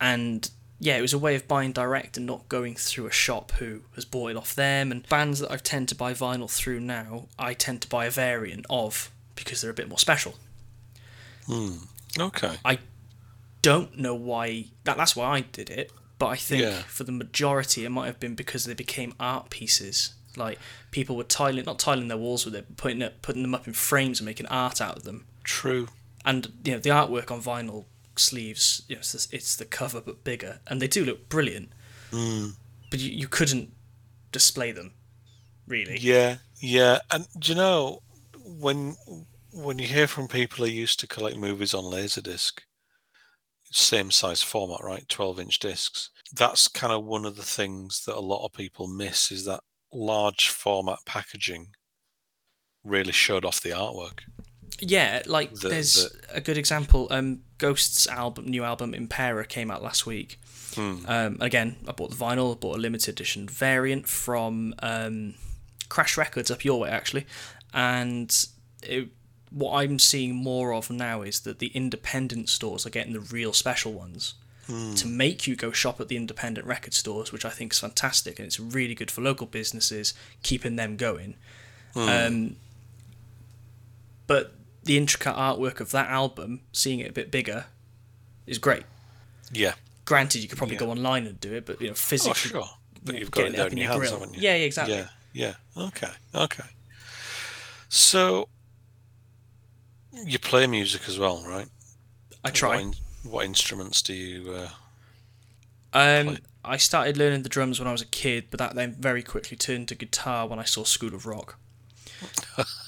[0.00, 0.50] And
[0.82, 3.82] yeah, it was a way of buying direct and not going through a shop who
[3.94, 4.90] has bought it off them.
[4.90, 8.10] And bands that I tend to buy vinyl through now, I tend to buy a
[8.10, 10.34] variant of because they're a bit more special.
[11.46, 11.76] Hmm,
[12.18, 12.56] okay.
[12.64, 12.78] I
[13.62, 16.82] don't know why that that's why I did it, but I think Yeah.
[16.82, 20.14] for the majority it might have been because they became art pieces.
[20.36, 20.58] Like
[20.92, 23.66] people were tiling not tiling their walls with it, but putting it putting them up
[23.66, 25.26] in frames and making art out of them.
[25.44, 25.88] True.
[26.24, 27.84] and you know the artwork on vinyl
[28.20, 31.70] sleeves you know it's, the- it's the cover but bigger and they do look brilliant
[32.10, 32.48] hmm.
[32.90, 33.72] but you, you couldn't
[34.32, 34.92] display them
[35.66, 36.98] really Yeah, yeah.
[37.10, 38.02] And do you know
[38.44, 38.96] when
[39.52, 42.60] when you hear from people who used to collect movies on Laserdisc,
[43.72, 45.08] same size format, right?
[45.08, 46.10] Twelve inch discs.
[46.32, 49.60] That's kind of one of the things that a lot of people miss is that
[49.92, 51.68] large format packaging
[52.84, 54.20] really showed off the artwork.
[54.80, 57.06] Yeah, like The- there's the- a good example.
[57.10, 60.40] Um, Ghost's album, new album Impera, came out last week.
[60.74, 61.04] Hmm.
[61.06, 65.34] Um, again, I bought the vinyl, I bought a limited edition variant from um,
[65.88, 67.26] Crash Records up your way actually,
[67.74, 68.46] and
[68.84, 69.08] it,
[69.50, 73.52] what I'm seeing more of now is that the independent stores are getting the real
[73.52, 74.34] special ones
[74.94, 78.38] to make you go shop at the independent record stores, which I think is fantastic,
[78.38, 80.14] and it's really good for local businesses,
[80.44, 81.34] keeping them going.
[81.96, 82.54] Um,
[84.28, 84.54] but
[84.84, 87.66] the intricate artwork of that album, seeing it a bit bigger,
[88.46, 88.84] is great.
[89.52, 89.74] Yeah.
[90.04, 90.80] Granted, you could probably Yeah.
[90.80, 92.70] go online and do it, but you know, physically, Oh, sure.
[93.04, 94.12] But you've got it in your hands, grill.
[94.20, 94.40] haven't you?
[94.42, 94.94] Yeah, yeah, exactly.
[94.96, 95.54] Yeah, yeah.
[95.84, 96.64] Okay, okay.
[97.88, 98.48] So,
[100.24, 101.68] you play music as well, right?
[102.44, 102.70] I try.
[102.76, 102.94] What, in-
[103.30, 104.52] what instruments do you?
[104.52, 104.68] Uh,
[105.92, 106.38] Um, play?
[106.64, 109.56] I started learning the drums when I was a kid, but that then very quickly
[109.56, 111.58] turned to guitar when I saw School of Rock.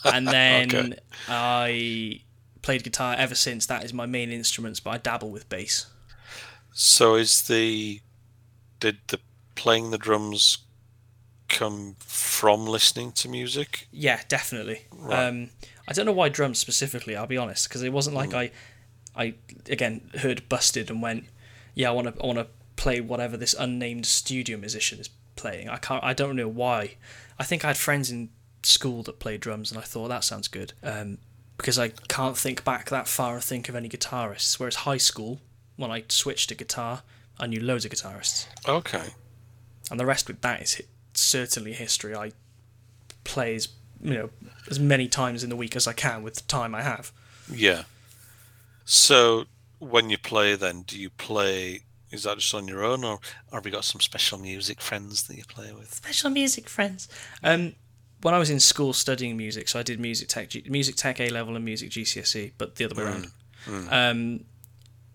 [0.04, 0.98] And then Okay.
[1.28, 2.20] I
[2.62, 3.66] played guitar ever since.
[3.66, 5.86] That is my main instruments, but I dabble with bass.
[6.72, 8.00] so, is the
[8.80, 9.18] did the
[9.54, 10.58] playing the drums
[11.48, 13.86] come from listening to music?
[13.92, 14.86] Yeah, definitely.
[14.90, 15.26] Right.
[15.28, 15.50] Um,
[15.86, 17.14] I don't know why drums specifically.
[17.16, 18.50] I'll be honest, because it wasn't like Mm.
[19.16, 19.34] I, I
[19.68, 21.24] again heard Busted and went,
[21.74, 25.68] yeah, I want to, I want to play whatever this unnamed studio musician is playing.
[25.68, 26.94] I can't, I don't know why.
[27.38, 28.30] I think I had friends in
[28.62, 30.72] school that played drums, and I thought that sounds good.
[30.82, 31.18] Um,
[31.58, 34.58] because I can't think back that far and think of any guitarists.
[34.58, 35.40] Whereas high school,
[35.76, 37.02] when I switched to guitar,
[37.38, 39.10] I knew loads of guitarists, Okay.
[39.90, 40.84] and the rest with that is hi-
[41.14, 42.14] certainly history.
[42.16, 42.32] I
[43.24, 43.68] play as
[44.02, 44.30] you know
[44.68, 47.12] as many times in the week as I can with the time I have.
[47.52, 47.84] Yeah.
[48.84, 49.44] So,
[49.78, 51.82] when you play, then do you play?
[52.10, 55.22] Is that just on your own, or, or have you got some special music friends
[55.24, 55.94] that you play with?
[55.94, 57.08] Special music friends.
[57.42, 57.74] Um,
[58.22, 61.20] when I was in school studying music, so I did music tech, G- music tech
[61.20, 63.32] A level and music GCSE, but the other way around.
[63.90, 64.44] Um,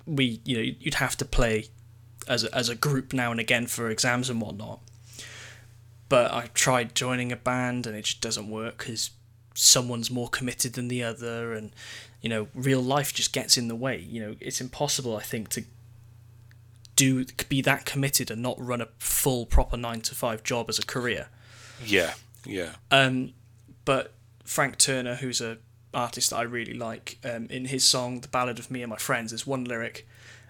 [0.06, 1.68] we, you know, you'd have to play
[2.28, 4.80] as a, as a group now and again for exams and whatnot.
[6.10, 9.10] But I tried joining a band and it just doesn't work because
[9.54, 11.72] someone's more committed than the other, and
[12.22, 13.98] you know, real life just gets in the way.
[14.00, 15.64] You know, it's impossible, I think, to
[16.96, 20.80] do be that committed and not run a full proper nine to five job as
[20.80, 21.28] a career.
[21.86, 22.14] Yeah,
[22.48, 22.74] yeah.
[22.92, 23.34] Um,
[23.86, 25.58] but Frank Turner, who's a
[25.94, 28.98] artist that I really like, um, in his song "The Ballad of Me and My
[28.98, 30.08] Friends," there's one lyric: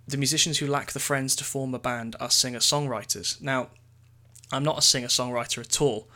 [0.08, 3.70] "The musicians who lack the friends to form a band are singer-songwriters." Now,
[4.52, 6.08] I'm not a singer-songwriter at all,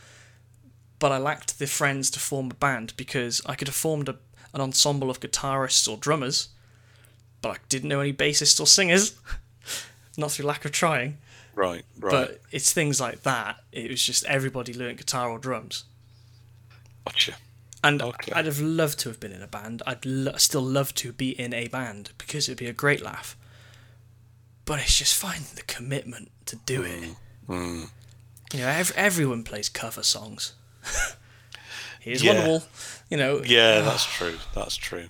[0.99, 4.17] but I lacked the friends to form a band because I could have formed a,
[4.53, 6.49] an ensemble of guitarists or drummers,
[7.41, 9.19] but I didn't know any bassists or singers.
[10.17, 11.17] not through lack of trying.
[11.55, 12.11] Right, right.
[12.11, 13.57] But it's things like that.
[13.71, 15.83] It was just everybody learnt guitar or drums.
[17.05, 17.35] gotcha.
[17.83, 18.31] And Okay.
[18.33, 19.81] I'd have loved to have been in a band.
[19.87, 23.35] I'd lo- still love to be in a band because it'd be a great laugh.
[24.65, 27.15] But it's just finding the commitment to do it.
[27.47, 27.89] Mm.
[28.53, 30.53] You know, ev- everyone plays cover songs.
[31.99, 32.35] Here's Yeah.
[32.35, 32.67] Wonderwall.
[33.09, 34.37] You know, Yeah, that's true.
[34.53, 35.07] That's true.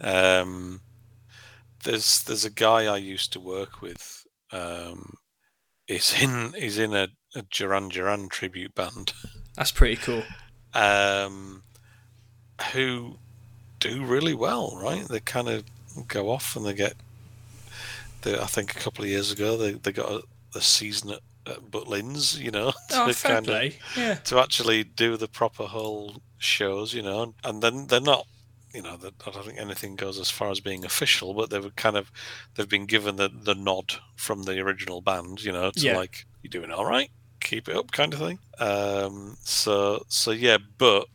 [0.00, 0.80] Um,
[1.84, 4.26] there's there's a guy I used to work with.
[4.52, 5.16] Um,
[5.86, 9.12] he's in is in a, a Duran Duran tribute band.
[9.56, 10.22] that's pretty cool.
[10.74, 11.62] um,
[12.72, 13.16] who
[13.80, 15.06] do really well, right?
[15.08, 15.64] They kind of
[16.08, 16.94] go off and they get.
[18.22, 20.22] They, I think a couple of years ago they, they got a,
[20.54, 23.72] a season at, at Butlins, you know, Oh, to kind of.
[23.96, 24.14] Yeah.
[24.14, 28.26] to actually do the proper whole shows, you know, and then they're not,
[28.74, 31.58] you know, that- I don't think anything goes as far as being official, but they
[31.58, 32.10] were kind of,
[32.54, 35.96] they've been given the, the nod from the original band, you know, to Yeah.
[35.96, 37.10] like, you're doing all right,
[37.40, 38.38] keep it up, kind of thing.
[38.58, 41.06] Um, so, so yeah, but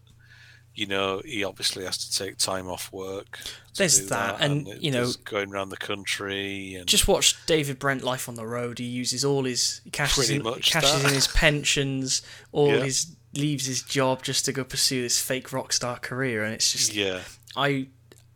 [0.76, 3.40] you know, he obviously has to take time off work.
[3.78, 7.80] There's do that, and, it- you know- going around the country and Just watch David
[7.80, 8.78] Brent Life on the Road.
[8.78, 12.84] He uses all his he cashes in, cashes in his pensions, all Yeah.
[12.84, 16.72] his leaves his job just to go pursue this fake rock star career, and it's
[16.72, 17.22] just yeah,
[17.58, 17.88] I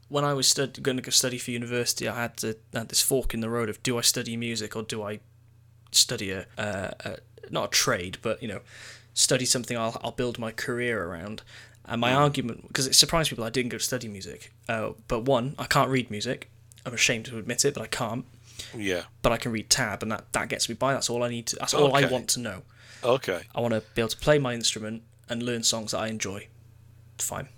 [0.10, 2.90] when I was stud- going to go study for university, I had to I had
[2.90, 5.20] this fork in the road of do I study music or do I
[5.92, 7.18] study a, uh, a
[7.50, 8.62] not a trade, but you know,
[9.14, 11.42] study something I'll I'll build my career around.
[11.86, 14.54] And my argument, because it surprised people, I didn't go study music.
[14.70, 16.50] Uh, but one, I can't read music.
[16.86, 18.24] I'm ashamed to admit it, but I can't.
[18.78, 20.94] yeah, But I can read tab, and that, that gets me by.
[20.94, 21.56] That's all I need to.
[21.58, 22.62] That's all I want to know.
[23.04, 26.08] okay, I want to be able to play my instrument and learn songs that I
[26.08, 26.48] enjoy.
[27.18, 27.50] Fine.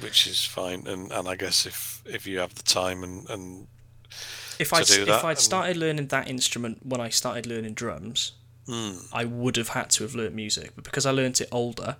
[0.00, 3.66] Which is fine, and and I guess if if you have the time and and
[4.58, 8.32] If I'd, if I'd started learning that instrument when I started learning drums,
[8.66, 8.96] Hmm.
[9.12, 10.72] I would have had to have learnt music.
[10.74, 11.96] But because I learnt it older,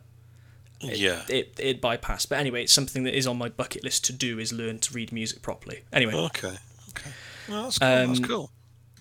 [0.81, 1.23] it, Yeah.
[1.29, 2.29] it it bypassed.
[2.29, 4.93] But anyway, it's something that is on my bucket list to do is learn to
[4.95, 5.85] read music properly.
[5.93, 6.57] Anyway, Okay.
[6.91, 7.11] Okay.
[7.49, 7.89] Well, that's cool.
[7.89, 8.51] that's Um, cool.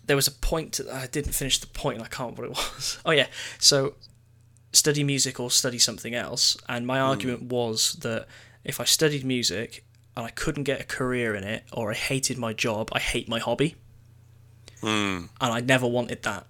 [0.05, 2.67] there was a point that I didn't finish the point and I can't remember what
[2.67, 2.97] it was.
[3.05, 3.27] Oh yeah,
[3.59, 3.95] so
[4.73, 8.27] study music or study something else, and my argument was that
[8.65, 9.85] if I studied music
[10.17, 13.27] and I couldn't get a career in it or I hated my job, I hate
[13.29, 13.75] my hobby,
[14.81, 15.29] Mm.
[15.41, 16.47] and I never wanted that.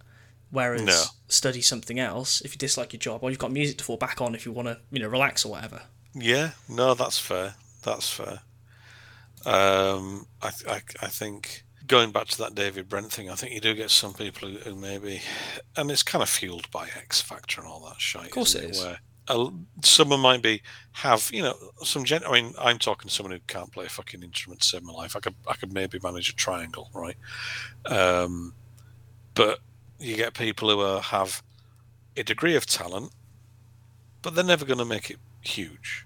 [0.52, 1.04] Whereas No.
[1.28, 4.22] study something else, if you dislike your job, well, you've got music to fall back
[4.22, 5.84] on if you want to, you know, relax or whatever.
[6.14, 6.52] Yeah.
[6.70, 7.56] No, that's fair.
[7.84, 8.42] That's fair.
[9.46, 13.62] Um, I, I, I think going back to that David Brent thing, I think you
[13.62, 15.22] do get some people who, who maybe,
[15.76, 18.24] and it's kind of fueled by X Factor and all that shit.
[18.24, 18.82] Of course it is.
[18.82, 19.50] Where uh,
[19.84, 20.62] someone might be
[20.94, 22.24] have you know some gen.
[22.26, 24.94] I mean, I'm talking to someone who can't play a fucking instrument to save my
[24.94, 25.16] life.
[25.16, 27.18] I could I could maybe manage a triangle, right?
[27.86, 28.54] Um,
[29.34, 29.60] but
[30.00, 31.42] you get people who are, have
[32.18, 33.12] a degree of talent,
[34.22, 36.06] but they're never going to make it huge.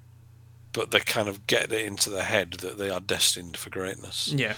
[0.71, 4.27] But they kind of get it into their head that they are destined for greatness
[4.35, 4.53] Yeah.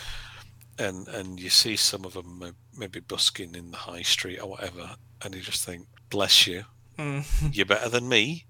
[0.78, 4.96] and and you see some of them maybe busking in the high street or whatever,
[5.22, 6.66] and you just think, "Bless you,
[6.98, 7.26] Mm.
[7.56, 8.46] you're better than me."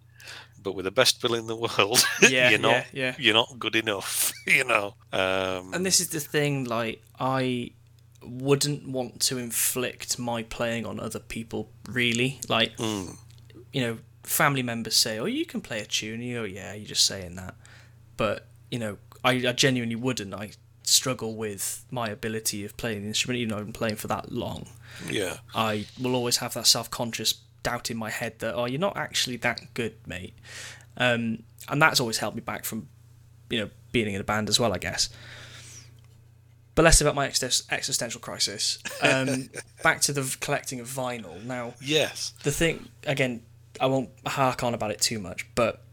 [0.63, 2.71] But with the best bill in the world, Yeah, you're not.
[2.71, 3.15] yeah, yeah.
[3.17, 4.93] You're not good enough, you know.
[5.11, 7.71] Um, And this is the thing, like, I
[8.23, 12.39] wouldn't want to inflict my playing on other people, really.
[12.47, 13.17] Like, mm,
[13.73, 16.87] you know, family members say, "Oh, you can play a tune." You go, "Yeah, you're
[16.87, 17.55] just saying that,"
[18.17, 20.33] but you know, I, I genuinely wouldn't.
[20.33, 20.51] I
[20.83, 24.31] struggle with my ability of playing the instrument, even though I've been playing for that
[24.31, 24.67] long.
[25.09, 27.33] yeah, I will always have that self-conscious
[27.63, 30.33] doubt in my head that, "Oh, you're not actually that good, mate,"
[30.97, 32.87] um, and that's always held me back from,
[33.49, 35.09] you know, being in a band as well, I guess.
[36.73, 38.79] But less about my exis- existential crisis.
[39.01, 39.49] Um,
[39.83, 43.43] back to the collecting of vinyl now yes, the thing again
[43.79, 45.83] i won't hark on about it too much but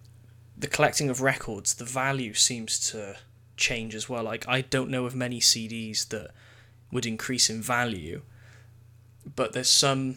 [0.57, 3.16] the collecting of records the value seems to
[3.57, 6.31] change as well like i don't know of many cds that
[6.93, 8.23] would increase in value
[9.37, 10.16] but there's some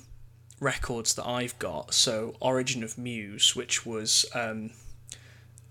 [0.61, 4.69] records that i've got so origin of muse which was um,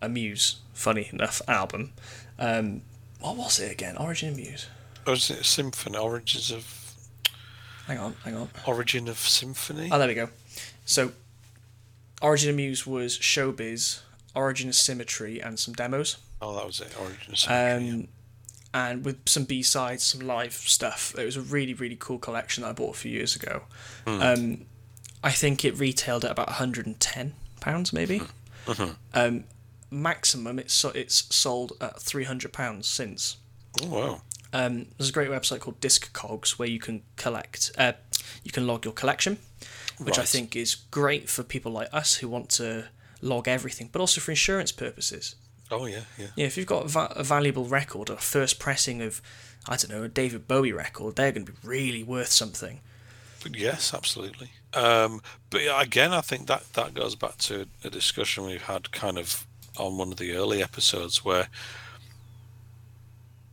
[0.02, 1.92] a muse funny enough album
[2.38, 2.82] um,
[3.20, 4.66] what was it again origin of muse
[5.06, 5.96] or is it Symphony?
[5.96, 6.94] Origins of
[7.86, 9.88] hang on hang on Origin of Symphony?
[9.90, 10.28] Oh, there we go.
[10.84, 11.12] So,
[12.22, 14.00] Origin of Muse was Showbiz,
[14.34, 16.18] Origin of Symmetry, and some demos.
[16.42, 16.94] oh, that was it.
[17.00, 17.90] Origin of Symphony.
[17.90, 18.08] Um,
[18.72, 21.14] and with some B sides, some live stuff.
[21.18, 23.62] It was a really, really cool collection that I bought a few years ago.
[24.06, 24.66] Um,
[25.22, 28.22] I think it retailed at about 110 pounds, maybe.
[29.14, 29.44] Um,
[29.90, 33.36] maximum, it's it's sold at 300 pounds since.
[33.82, 34.22] oh wow.
[34.52, 37.92] Um, there's a great website called Discogs where you can collect, uh,
[38.42, 39.38] you can log your collection,
[39.98, 42.86] which I think is great for people like us who want to
[43.22, 45.36] log everything, but also for insurance purposes.
[45.70, 46.26] Oh yeah, yeah.
[46.34, 49.22] Yeah, if you've got a, va- a valuable record, a first pressing of,
[49.68, 52.80] I don't know, a David Bowie record, they're going to be really worth something.
[53.42, 54.50] But yes, absolutely.
[54.74, 59.18] Um, but again, I think that that goes back to a discussion we've had kind
[59.18, 59.46] of
[59.78, 61.48] on one of the early episodes where,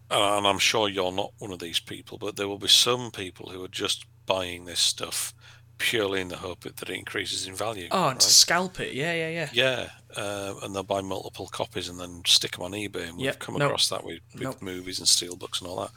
[0.09, 3.49] and I'm sure you're not one of these people, but there will be some people
[3.49, 5.33] who are just buying this stuff
[5.77, 7.87] purely in the hope that it increases in value.
[7.91, 8.19] Oh, and right?
[8.19, 9.49] to scalp it, yeah, yeah, yeah.
[9.53, 13.25] Yeah, uh, and they'll buy multiple copies and then stick them on eBay, and we've
[13.25, 14.55] Yep, come no, across that with, with no.
[14.61, 15.91] movies and steelbooks and all that.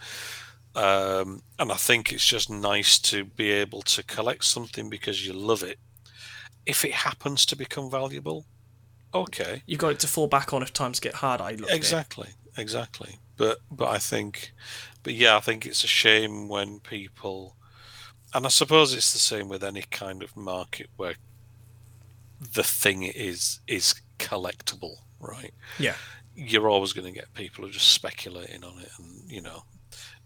[0.75, 5.33] Um, and I think it's just nice to be able to collect something because you
[5.33, 5.79] love it.
[6.67, 8.47] If it happens to become valuable,
[9.13, 11.41] okay, You've got it to fall back on if times get hard.
[11.41, 11.75] I loved it.
[11.75, 13.19] exactly, exactly.
[13.37, 14.53] But but I think,
[15.03, 17.57] but yeah, I think it's a shame when people,
[18.35, 21.15] and I suppose it's the same with any kind of market where
[22.39, 25.53] the thing is is collectible, right?
[25.79, 25.95] Yeah,
[26.37, 29.65] You're always going to get people who are just speculating on it, and you know,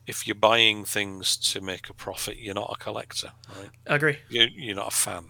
[0.06, 3.70] if you're buying things to make a profit, you're not a collector, right?
[3.86, 4.18] I agree.
[4.28, 5.24] You're, you're not a fan.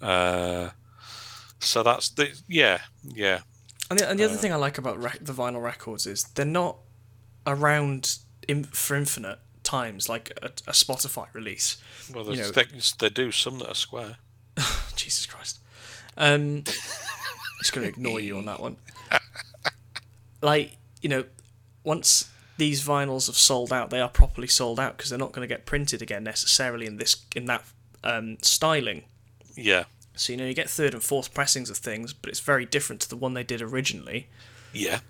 [0.00, 0.70] Uh,
[1.58, 3.40] so that's the yeah, yeah,
[3.90, 6.24] And the, and the other Uh, thing I like about rec- the vinyl records is
[6.34, 6.78] they're not
[7.46, 8.18] around
[8.48, 11.76] in, for infinite times like a, a Spotify release.
[12.14, 14.16] Well, You there's know- things they do some that are square.
[14.96, 15.58] Jesus Christ.
[16.16, 16.62] Um,
[17.58, 18.76] just going to ignore you on that one.
[20.42, 21.24] Like, you know,
[21.84, 22.29] once
[22.60, 25.52] these vinyls have sold out, they are properly sold out because they're not going to
[25.52, 27.64] get printed again necessarily in this in that
[28.04, 29.04] um, styling.
[29.56, 29.84] Yeah,
[30.14, 33.00] So you know, you get third and fourth pressings of things, but it's very different
[33.00, 34.28] to the one they did originally.
[34.74, 35.00] yeah,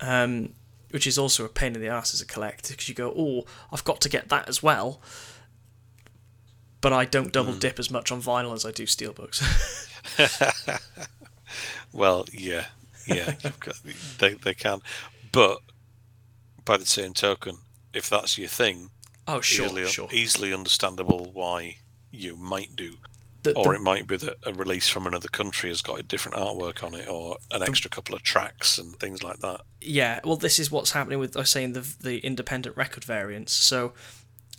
[0.00, 0.54] um,
[0.90, 3.44] which is also a pain in the ass as a collector because you go, oh,
[3.70, 5.00] I've got to get that as well.
[6.80, 9.42] But I don't double dip as much on vinyl as I do steelbooks.
[11.92, 12.66] Well, yeah,
[13.06, 13.80] yeah, got,
[14.18, 14.82] they they can,
[15.32, 15.60] but
[16.66, 17.56] by the same token,
[17.94, 18.90] if that's your thing,
[19.26, 20.08] Oh, sure, easily, sure.
[20.12, 21.78] easily understandable why
[22.10, 22.98] you might do.
[23.42, 26.02] The- or the- it might be that a release from another country has got a
[26.02, 29.62] different artwork on it, or an extra couple of tracks and things like that.
[29.80, 33.52] yeah, well, this is what's happening with I was saying the the independent record variants.
[33.52, 33.94] So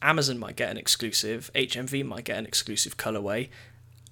[0.02, 3.50] Amazon might get an exclusive, HMV might get an exclusive colorway,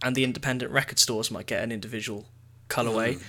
[0.04, 2.28] and the independent record stores might get an individual
[2.70, 3.16] colorway.
[3.18, 3.24] Hmm.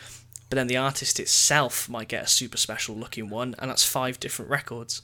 [0.48, 4.20] But then the artist itself might get a super special looking one, and that's five
[4.20, 5.02] different records.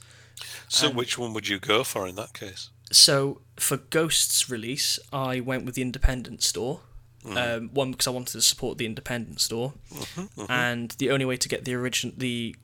[0.69, 2.69] So, Um, which one would you go for in that case?
[2.91, 6.81] So for Ghost's release, I went with the independent store.
[7.25, 7.57] Mm.
[7.57, 11.37] Um, one because I wanted to support the independent store, Mm-hmm, and the only way
[11.37, 12.55] to get the original the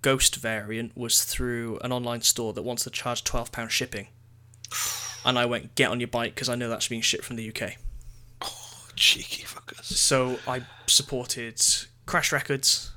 [0.00, 4.08] Ghost variant was through an online store that wants to charge twelve pound shipping.
[5.24, 7.46] And I went get on your bike because I know that's being shipped from the
[7.50, 7.76] UK.
[8.40, 9.84] Oh, cheeky fuckers.
[9.84, 11.60] So I supported
[12.10, 12.90] Crash Records,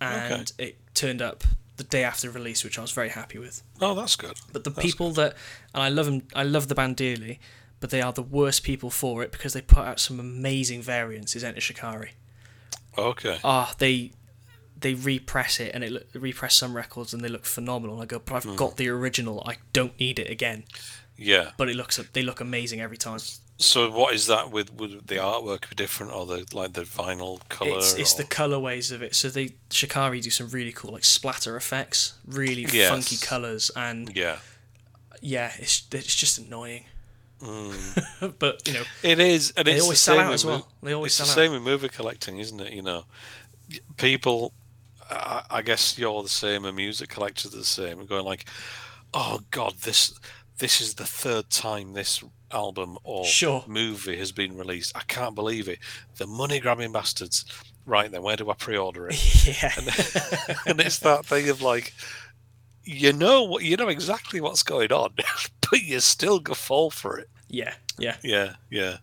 [0.00, 1.42] and it turned up
[1.76, 3.62] the day after release, which I was very happy with.
[3.80, 4.38] Oh, that's good.
[4.52, 5.34] But the That's people that,
[5.74, 7.40] and I love them, I love the band dearly,
[7.80, 11.34] but they are the worst people for it because they put out some amazing variants.
[11.34, 12.12] Is Enter Shikari?
[12.96, 13.38] Okay.
[13.42, 14.12] Ah, they
[14.78, 17.96] they repress it and it look, repress some records and they look phenomenal.
[17.96, 19.42] And I go, but I've got the original.
[19.46, 20.64] I don't need it again.
[21.16, 21.50] Yeah.
[21.56, 23.18] But it looks they look amazing every time.
[23.60, 24.72] So, what is that with?
[24.74, 27.76] Would the artwork be different, or the like the vinyl color?
[27.76, 29.14] It's it's the colorways of it.
[29.14, 32.88] So they Shikari do some really cool like splatter effects, really Yes.
[32.90, 34.38] funky colors, and yeah.
[35.20, 36.84] yeah, it's it's just annoying.
[37.42, 38.34] Mm.
[38.38, 40.68] but you know, It is, and they it's always the sell same out as well.
[40.82, 41.46] They always It's the sell out.
[41.46, 42.72] same with movie collecting, isn't it?
[42.72, 43.04] You know,
[43.98, 44.52] people.
[45.10, 47.98] I, I guess you're the same, and music collectors are the same.
[47.98, 48.46] And going like,
[49.12, 50.18] oh god, this
[50.58, 52.22] this is the third time this
[52.52, 53.64] album or Sure.
[53.66, 54.96] movie has been released.
[54.96, 55.78] I can't believe it.
[56.16, 57.44] The money grabbing bastards.
[57.86, 59.46] Right then, where do I pre-order it?
[59.62, 59.72] yeah.
[60.66, 61.92] and it's that thing of like,
[62.84, 65.12] you know what, you know exactly what's going on,
[65.70, 67.28] but you still go fall for it.
[67.48, 68.98] Yeah, yeah, Yeah, yeah.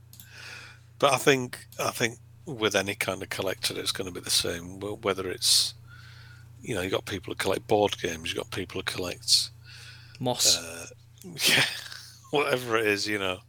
[0.99, 4.29] But I think I think with any kind of collector, it's going to be the
[4.29, 4.79] same.
[4.79, 5.73] Whether it's
[6.61, 9.49] you know, you got people who collect board games, you got people who collect
[10.19, 10.57] Moss.
[10.57, 10.87] uh,
[11.23, 11.63] yeah,
[12.31, 13.07] whatever it is.
[13.07, 13.39] You know,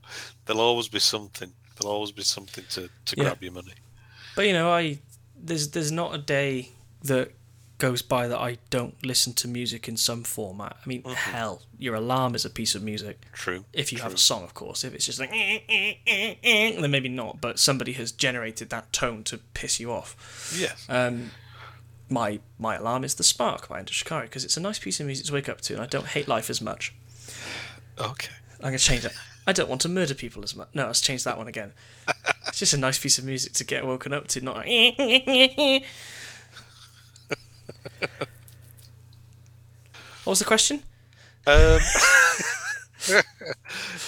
[0.46, 1.52] there'll always be something.
[1.80, 3.24] There'll always be something to to Yeah.
[3.24, 3.74] grab your money.
[4.36, 4.98] but you know, I
[5.36, 6.70] there's there's not a day
[7.04, 7.32] that
[7.78, 10.76] goes by that I don't listen to music in some format.
[10.84, 13.24] I mean, hell, your alarm is a piece of music.
[13.32, 13.64] True.
[13.72, 14.82] If you have a song, of course.
[14.82, 17.40] If it's just like, eh, eh, eh, then maybe not.
[17.40, 20.52] But somebody has generated that tone to piss you off.
[20.58, 20.86] Yes.
[20.88, 21.30] Um,
[22.10, 25.06] my my alarm is the Spark by Enter Shikari because it's a nice piece of
[25.06, 26.92] music to wake up to, and I don't hate life as much.
[28.00, 28.34] Okay.
[28.60, 29.12] I'm gonna change it.
[29.46, 30.68] I don't want to murder people as much.
[30.74, 31.72] No, let's change that one again.
[32.48, 34.66] it's just a nice piece of music to get woken up to, not like.
[40.24, 40.82] what was the question?
[41.46, 41.78] Um,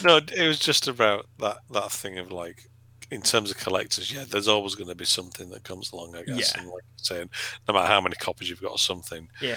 [0.05, 2.69] no, it was just about that that thing of like,
[3.11, 6.15] in terms of collectors, yeah, there's always going to be something that comes along.
[6.17, 6.61] I guess, Yeah.
[6.63, 7.31] and like saying,
[7.67, 9.57] no matter how many copies you've got of something, Yeah,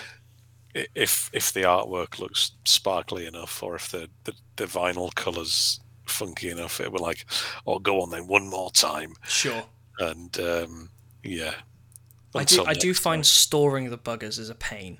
[0.95, 6.49] if if the artwork looks sparkly enough, or if the the, the vinyl colours funky
[6.49, 7.25] enough, it will like,
[7.65, 9.63] oh, go on then, one more time, sure.
[9.99, 10.89] and um,
[11.23, 11.53] yeah.
[12.35, 12.63] I do.
[12.65, 13.23] I do find time.
[13.25, 14.97] storing the buggers is a pain,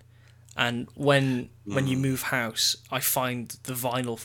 [0.55, 1.89] and when when Mm.
[1.89, 4.23] you move house, I find the vinyl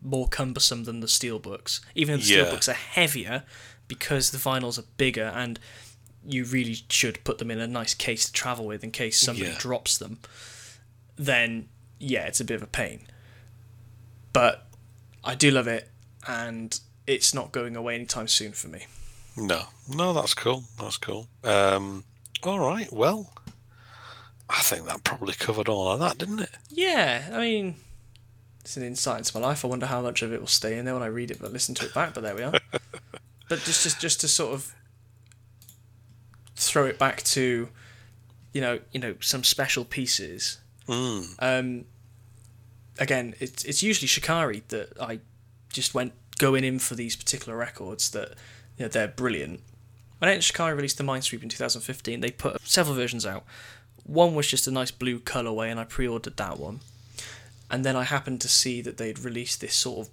[0.00, 1.80] more cumbersome than the steel books.
[1.94, 2.42] Even though the Yeah.
[2.44, 3.44] steel books are heavier,
[3.86, 5.58] because the vinyls are bigger, and
[6.26, 9.50] you really should put them in a nice case to travel with in case somebody
[9.50, 9.58] Yeah.
[9.58, 10.18] drops them.
[11.18, 13.06] Then yeah, it's a bit of a pain.
[14.32, 14.66] But
[15.24, 15.90] I do love it,
[16.26, 18.86] and it's not going away anytime soon for me.
[19.36, 20.64] No, no, that's cool.
[20.78, 21.28] That's cool.
[21.44, 22.04] Um,
[22.42, 22.92] all right.
[22.92, 23.32] Well,
[24.48, 26.50] I think that probably covered all of that, didn't it?
[26.70, 27.76] Yeah, I mean,
[28.60, 29.64] it's an insight into my life.
[29.64, 31.52] I wonder how much of it will stay in there when I read it, but
[31.52, 32.14] listen to it back.
[32.14, 32.52] But there we are.
[33.48, 34.74] but just, just, just to sort of
[36.56, 37.68] throw it back to,
[38.52, 40.58] you know, you know, some special pieces.
[40.88, 41.34] Mm.
[41.38, 41.84] Um,
[42.98, 45.20] again, it's it's usually Shikari that I
[45.72, 48.30] just went going in for these particular records that
[48.76, 49.60] you know they're brilliant.
[50.18, 53.44] When Shikari released the Mindsweep in 2015, they put several versions out.
[54.04, 56.80] One was just a nice blue colorway, and I pre-ordered that one.
[57.70, 60.12] And then I happened to see that they'd released this sort of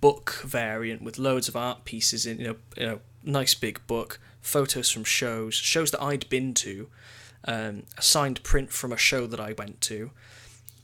[0.00, 4.18] book variant with loads of art pieces in, you know, you know, nice big book,
[4.40, 6.88] photos from shows, shows that I'd been to,
[7.44, 10.10] um, a signed print from a show that I went to,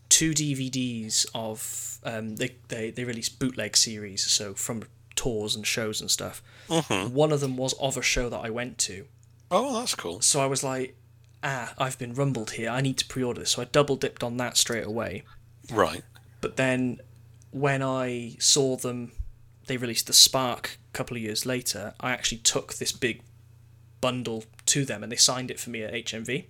[0.09, 4.85] two DVDs of um, they, they they released bootleg series, so from
[5.17, 6.43] tours and shows and stuff.
[6.69, 7.11] Mhm.
[7.11, 9.07] One of them was of a show that I went to,
[9.51, 10.21] Oh, that's cool.
[10.21, 10.97] So I was like,
[11.43, 12.71] ah, I've been rumbled here.
[12.71, 13.51] I need to pre-order this.
[13.51, 15.23] So I double dipped on that straight away.
[15.71, 16.03] Right.
[16.41, 16.99] But then
[17.53, 19.13] when I saw them,
[19.67, 21.95] they released the Spark a couple of years later.
[22.01, 23.23] I actually took this big
[24.01, 24.45] bundle
[24.75, 26.45] to them and they signed it for me at HMV.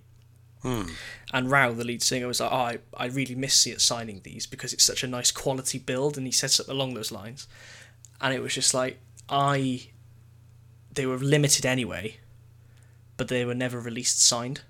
[1.31, 4.47] And Rou, the lead singer, was like, "Oh, I, I really miss Seat signing these
[4.47, 7.47] because it's such a nice quality build," and he said something along those lines.
[8.19, 8.97] And it was just like
[9.29, 9.89] I,
[10.91, 12.17] they were limited anyway,
[13.15, 14.61] but they were never released signed.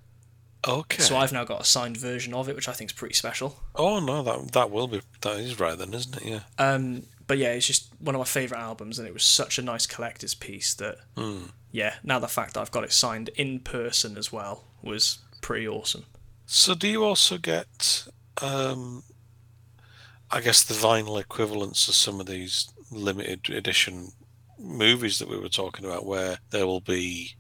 [0.68, 1.02] Okay.
[1.02, 3.60] So I've now got a signed version of it, which I think is pretty special.
[3.76, 6.26] Oh no, that that will be that is right then, isn't it?
[6.26, 6.40] Yeah.
[6.58, 9.62] Um, but yeah, it's just one of my favourite albums, and it was such a
[9.62, 10.98] nice collector's piece that,
[11.76, 15.68] yeah, now the fact that I've got it signed in person as well was pretty
[15.68, 16.06] awesome.
[16.46, 18.08] So do you also get,
[18.42, 19.04] um,
[20.32, 24.14] I guess, the vinyl equivalents of some of these limited edition
[24.58, 27.36] movies that we were talking about, where there will be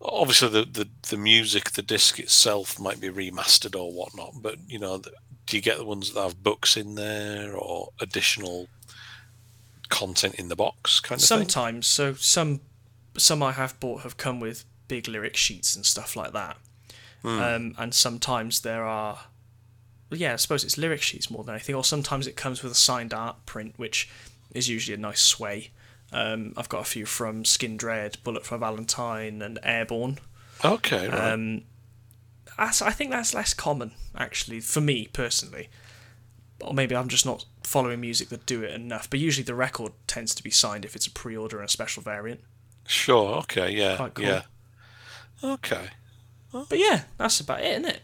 [0.00, 4.78] obviously the the, the music, the disc itself might be remastered or whatnot, but you
[4.78, 5.02] know,
[5.46, 8.68] do you get the ones that have books in there or additional
[9.88, 11.38] content in the box kind of thing?
[11.38, 12.60] Sometimes, so some
[13.16, 16.56] some I have bought have come with big lyric sheets and stuff like that.
[17.24, 19.18] Um, and sometimes there are,
[20.10, 22.72] well, yeah, I suppose it's lyric sheets more than anything, or sometimes it comes with
[22.72, 24.10] a signed art print, which
[24.52, 25.70] is usually a nice sway.
[26.12, 30.18] Um, I've got a few from Skindred, Bullet for Valentine, and Airbourne.
[30.62, 31.32] Okay, right.
[31.32, 31.62] Um,
[32.58, 35.70] that's, I think that's less common, actually, for me personally.
[36.60, 39.08] Or maybe I'm just not following music that do it enough.
[39.08, 42.02] But usually the record tends to be signed if it's a pre-order and a special
[42.02, 42.42] variant.
[42.86, 43.36] Sure.
[43.38, 43.72] Okay.
[43.72, 43.96] Yeah.
[43.96, 44.24] Quite cool.
[44.26, 44.42] Yeah.
[45.42, 45.88] Okay.
[46.52, 48.02] But yeah, that's about it, isn't it?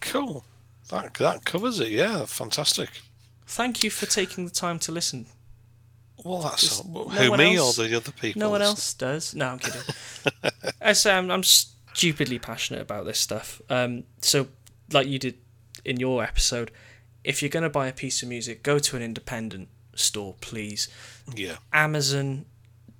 [0.00, 0.44] Cool.
[0.88, 1.88] That that covers it.
[1.88, 2.24] Yeah.
[2.26, 2.88] Fantastic.
[3.46, 5.26] Thank you for taking the time to listen.
[6.24, 7.08] Well, that's all.
[7.08, 8.40] no who me else- or the other people?
[8.40, 9.34] No one else does.
[9.34, 9.80] No, I'm kidding.
[10.80, 13.60] I say I'm, I'm stupidly passionate about this stuff.
[13.70, 14.48] Um, so,
[14.92, 15.38] like you did
[15.84, 16.70] in your episode,
[17.24, 20.88] if you're going to buy a piece of music, go to an independent store, please.
[21.34, 21.56] Yeah.
[21.72, 22.44] Amazon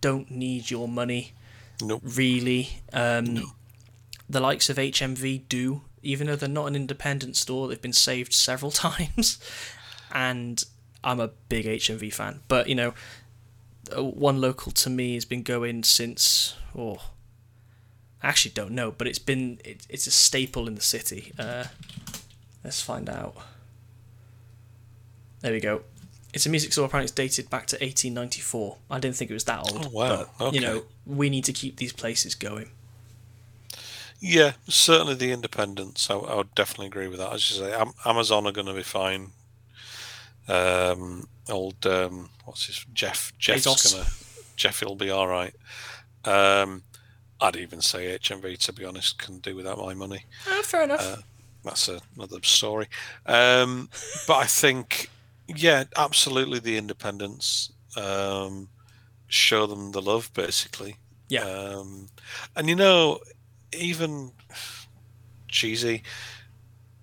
[0.00, 1.32] don't need your money,
[1.82, 2.02] Nope.
[2.04, 2.80] really.
[2.92, 3.52] Um,
[4.28, 8.32] The likes of HMV do, even though they're not an independent store, they've been saved
[8.32, 9.38] several times.
[10.12, 10.62] And
[11.02, 12.40] I'm a big HMV fan.
[12.46, 12.94] But, you know,
[13.96, 16.98] uh, one local to me has been going since, oh,
[18.22, 21.32] I actually don't know, but it's been, it, it's a staple in the city.
[21.38, 21.64] Uh,
[22.62, 23.34] let's find out.
[25.40, 25.82] There we go.
[26.32, 26.86] It's a music store.
[26.86, 28.76] Apparently, it's dated back to 1894.
[28.90, 29.86] I didn't think it was that old.
[29.86, 30.26] Oh, wow.
[30.38, 32.70] But, You know, we need to keep these places going.
[34.20, 36.10] Yeah, certainly the independents.
[36.10, 37.32] I, I would definitely agree with that.
[37.32, 39.30] As you say, Amazon are going to be fine.
[40.46, 43.32] Um, old um, what's his Jeff?
[43.38, 43.92] Jeff's Bezos.
[43.94, 44.06] gonna
[44.56, 45.54] Jeff will be all right.
[46.24, 46.82] Um,
[47.40, 50.24] I'd even say HMV to be honest can do without my money.
[50.48, 51.00] Ah, fair enough.
[51.00, 51.22] Uh,
[51.64, 52.88] That's another story.
[53.26, 53.88] Um,
[54.26, 55.08] but I think,
[55.56, 57.72] yeah, absolutely the independents.
[57.96, 58.68] Um,
[59.28, 60.96] show them the love, basically.
[61.28, 61.44] yeah.
[61.44, 62.08] Um,
[62.56, 63.20] and you know,
[63.72, 64.32] even
[65.48, 66.02] cheesy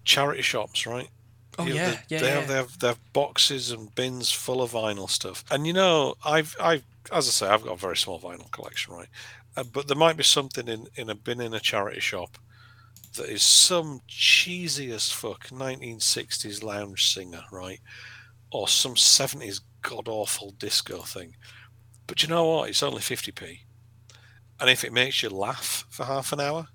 [0.05, 1.09] charity shops, right?
[1.59, 1.91] oh, You know, yeah.
[1.91, 2.35] they, yeah, they yeah.
[2.35, 5.43] have they have they have boxes and bins full of vinyl stuff.
[5.51, 8.93] And you know, I've I've as I say, I've got a very small vinyl collection,
[8.93, 9.09] right?
[9.55, 12.37] Uh, but there might be something in in a bin in a charity shop
[13.15, 17.79] that is some cheesy as fuck 1960s lounge singer, right?
[18.51, 21.35] Or some 70s god awful disco thing.
[22.07, 22.69] But you know what?
[22.69, 23.59] It's only 50p.
[24.59, 26.67] And if it makes you laugh for half an hour,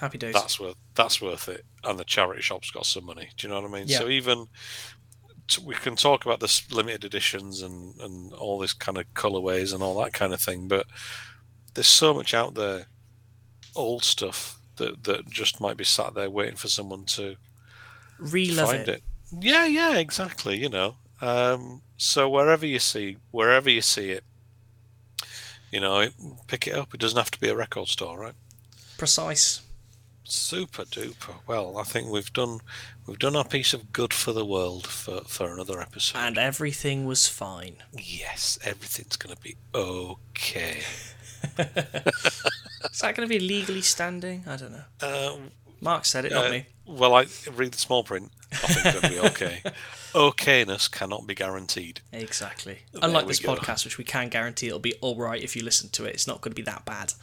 [0.00, 0.34] Happy days.
[0.34, 1.64] that's worth that's worth it.
[1.82, 3.30] And the charity shop's got some money.
[3.36, 3.88] Do you know what I mean?
[3.88, 3.98] Yeah.
[4.00, 4.46] So even
[5.48, 9.72] t- we can talk about this limited editions and and all this kind of colorways
[9.72, 10.86] and all that kind of thing, but
[11.74, 12.86] there's so much out there,
[13.74, 17.36] old stuff that that just might be sat there waiting for someone to
[18.20, 18.88] Relove find it.
[18.88, 19.02] it.
[19.40, 20.56] Yeah, yeah, exactly.
[20.56, 24.24] You know, um, so wherever you see wherever you see it,
[25.70, 26.08] you know,
[26.46, 26.94] pick it up.
[26.94, 28.34] It doesn't have to be a record store, right?
[28.98, 29.62] Precise.
[30.26, 31.34] Super duper.
[31.46, 32.60] Well, I think we've done
[33.06, 36.18] we've done our piece of good for the world for, for another episode.
[36.18, 37.76] And everything was fine.
[37.92, 40.80] yes, everything's gonna be okay.
[41.58, 44.44] Is that going to be legally standing?
[44.46, 45.34] I don't know.
[45.34, 45.50] Um,
[45.80, 46.66] Mark said it, not uh, me.
[46.86, 48.30] well, I read the small print.
[48.62, 49.62] I think it's gonna be okay.
[50.14, 52.00] Okayness cannot be guaranteed.
[52.12, 52.78] Exactly.
[52.92, 53.54] there Unlike this go.
[53.54, 56.14] podcast, which we can guarantee it'll be all right if you listen to it.
[56.14, 57.14] It's not going to be that bad.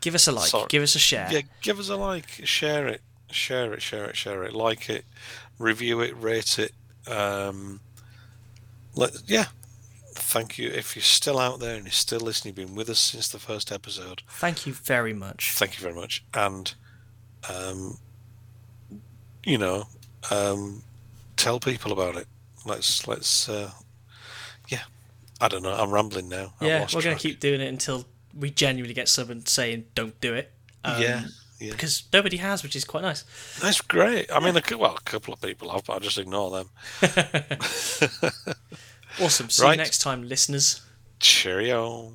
[0.00, 0.48] Give us a like.
[0.48, 0.66] Sorry.
[0.68, 1.28] Give us a share.
[1.30, 5.04] Yeah, give us a like, share it, share it, share it, share it, like it,
[5.58, 6.72] review it, rate it.
[7.10, 7.80] Um,
[8.94, 9.46] let yeah,
[10.14, 10.70] thank you.
[10.70, 13.38] If you're still out there and you're still listening, you've been with us since the
[13.38, 14.22] first episode.
[14.28, 15.52] Thank you very much.
[15.52, 16.24] Thank you very much.
[16.32, 16.72] And,
[17.50, 17.98] um,
[19.46, 19.84] you know,
[20.30, 20.82] um,
[21.36, 22.26] tell people about it.
[22.66, 23.48] Let's let's.
[23.48, 23.70] Uh,
[24.68, 24.82] yeah,
[25.40, 25.72] I don't know.
[25.72, 26.52] I'm rambling now.
[26.60, 28.04] Yeah, we're gonna keep doing it until
[28.38, 30.52] we genuinely get someone saying don't do it.
[30.84, 31.24] Um, yeah,
[31.60, 31.70] yeah.
[31.70, 33.24] Because nobody has, which is quite nice.
[33.62, 34.30] That's great.
[34.30, 36.68] I mean, a, well, a couple of people have, but I just ignore them.
[39.18, 39.48] Awesome.
[39.48, 39.70] See Right.
[39.72, 40.82] you next time, listeners.
[41.20, 42.12] Cheerio.